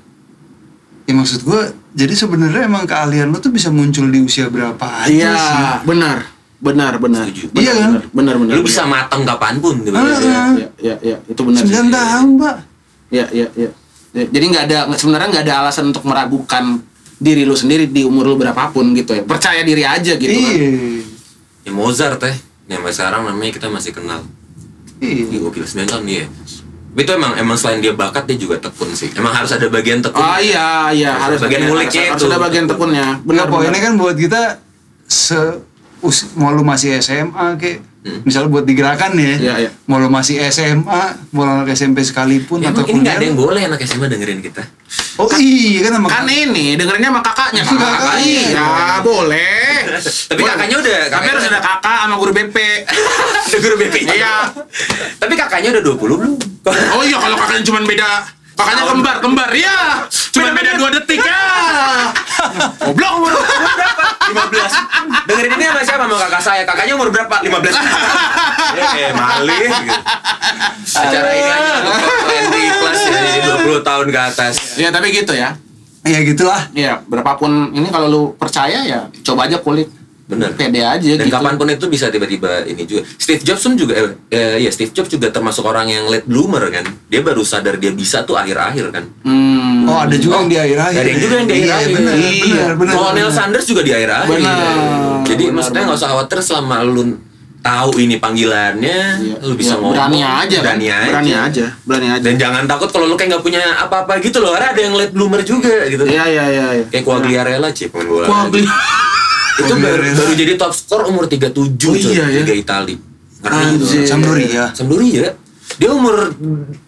[1.04, 5.10] Ya maksud gue, jadi sebenarnya emang keahlian lo tuh bisa muncul di usia berapa aja
[5.10, 5.88] iya sih.
[5.88, 6.28] benar
[6.60, 7.50] benar benar Setuju.
[7.56, 7.90] Iya kan?
[8.12, 9.90] benar benar Lu bisa matang kapan pun gitu.
[9.92, 11.90] Ah, ya, ya, ya, ya, itu benar 9 sih.
[11.90, 12.56] tahun, Pak.
[13.10, 13.70] ya ya ya
[14.10, 16.82] Ya, jadi nggak ada sebenarnya nggak ada alasan untuk meragukan
[17.16, 20.70] diri lu sendiri di umur lu berapapun gitu ya percaya diri aja gitu kan Iya.
[21.62, 22.34] Ya Mozart teh.
[22.66, 24.26] Yang sampai sekarang namanya kita masih kenal.
[25.00, 25.38] Ih, Iya.
[25.40, 26.26] gokil 9 tahun dia.
[26.92, 29.08] Itu emang emang selain dia bakat dia juga tekun sih.
[29.14, 30.20] Emang harus ada bagian tekun.
[30.20, 32.26] oh iya iya Harus harus bagian nguliknya harus, itu.
[32.26, 34.42] harus ada bagian tekunnya Benar benar poinnya kan buat kita
[35.06, 35.40] se
[36.00, 37.80] us, mau lu masih SMA kayak
[38.22, 39.70] misalnya buat digerakkan ya, Iya, iya.
[39.86, 43.38] mau lu masih SMA, mau lu anak SMP sekalipun Ya, atau ini nggak ada yang
[43.38, 44.64] boleh anak SMA dengerin kita.
[45.16, 48.98] Oh iya kan sama kan ini dengerinnya sama kakaknya kan Kakak, iya iya.
[49.04, 52.58] boleh Tapi kakaknya udah tapi harus ada kakak sama guru BP
[53.46, 53.96] ada guru BP.
[54.08, 54.34] Iya.
[55.20, 56.34] Tapi kakaknya udah 20 belum?
[56.70, 58.08] oh iya kalau kakaknya cuma beda
[58.60, 58.92] kakaknya Tahun.
[58.92, 59.78] kembar kembar ya
[60.30, 61.42] cuma beda dua detik ya
[62.84, 64.04] goblok umur berapa?
[64.30, 65.28] 15.
[65.28, 66.04] Dengerin ini sama siapa?
[66.06, 66.64] Sama kakak saya.
[66.64, 67.36] Kakaknya umur berapa?
[67.42, 67.76] 15.
[68.78, 69.94] ya, eh, malih gitu.
[70.96, 74.54] Acara ini hanya untuk 20 plus ya, jadi 20 tahun ke atas.
[74.78, 75.58] ya tapi gitu ya
[76.00, 76.72] Ya gitulah.
[76.72, 79.92] Iya, berapapun ini kalau lu percaya ya coba aja kulik.
[80.30, 80.54] Bener.
[80.54, 81.34] Pede aja Dan gitu.
[81.34, 83.02] kapan pun itu bisa tiba-tiba ini juga.
[83.18, 86.70] Steve Jobs pun juga, eh, eh, ya Steve Jobs juga termasuk orang yang late bloomer
[86.70, 86.86] kan.
[87.04, 89.10] Dia baru sadar dia bisa tuh akhir-akhir kan.
[89.24, 89.90] Hmm.
[89.90, 90.96] Oh ada juga yang di akhir-akhir.
[90.96, 91.96] Ada yang juga yang di Iya, akhir-akhir.
[91.98, 92.30] benar, Iya.
[92.46, 92.94] benar, benar.
[92.94, 93.34] Colonel benar.
[93.34, 94.30] Sanders juga di akhir-akhir.
[94.32, 94.62] Benar.
[95.26, 96.06] Jadi Benar, maksudnya nggak benar.
[96.06, 97.04] usah khawatir selama lu
[97.60, 99.36] tahu ini panggilannya, Iya.
[99.42, 99.92] lu bisa Ya, ngomong.
[99.92, 100.78] berani aja kan?
[100.78, 101.10] berani aja.
[101.10, 102.22] Berani aja, berani aja.
[102.22, 104.54] Dan jangan takut kalau lu kayak nggak punya apa-apa gitu loh.
[104.54, 106.06] Karena ada yang late bloomer juga gitu.
[106.06, 106.86] Iya, iya, iya, iya.
[106.88, 108.30] Kayak Quagliarella sih pemain bola.
[109.60, 111.52] Itu baru, baru jadi top skor umur 37
[111.90, 112.42] Oh, iya, ya?
[112.44, 112.96] Liga Itali.
[113.40, 114.04] Karena Anjir.
[114.04, 114.08] itu.
[114.08, 114.64] Sampdoria.
[114.76, 115.28] Sampdoria.
[115.80, 116.34] Dia umur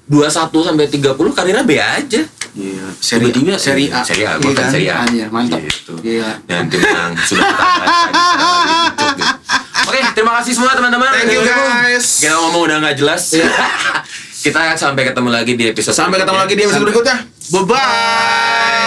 [0.10, 2.22] 21 sampai 30 karirnya B aja.
[2.52, 4.04] Iya, seri tiba seri A.
[4.04, 4.72] Seri A, Iya bukan kan?
[4.76, 4.96] seri A.
[5.08, 5.64] Anjir, mantap.
[5.64, 5.94] Gitu.
[6.04, 6.30] Iya.
[6.44, 9.24] Dan tim yang sudah kita gitu.
[9.88, 11.08] Oke, terima kasih semua teman-teman.
[11.16, 12.20] Thank you, guys.
[12.20, 13.24] Kita ngomong udah nggak jelas.
[13.32, 13.48] Iya.
[14.44, 17.18] kita sampai ketemu lagi di episode Sampai ketemu lagi di episode berikutnya.
[17.52, 18.81] Bye bye.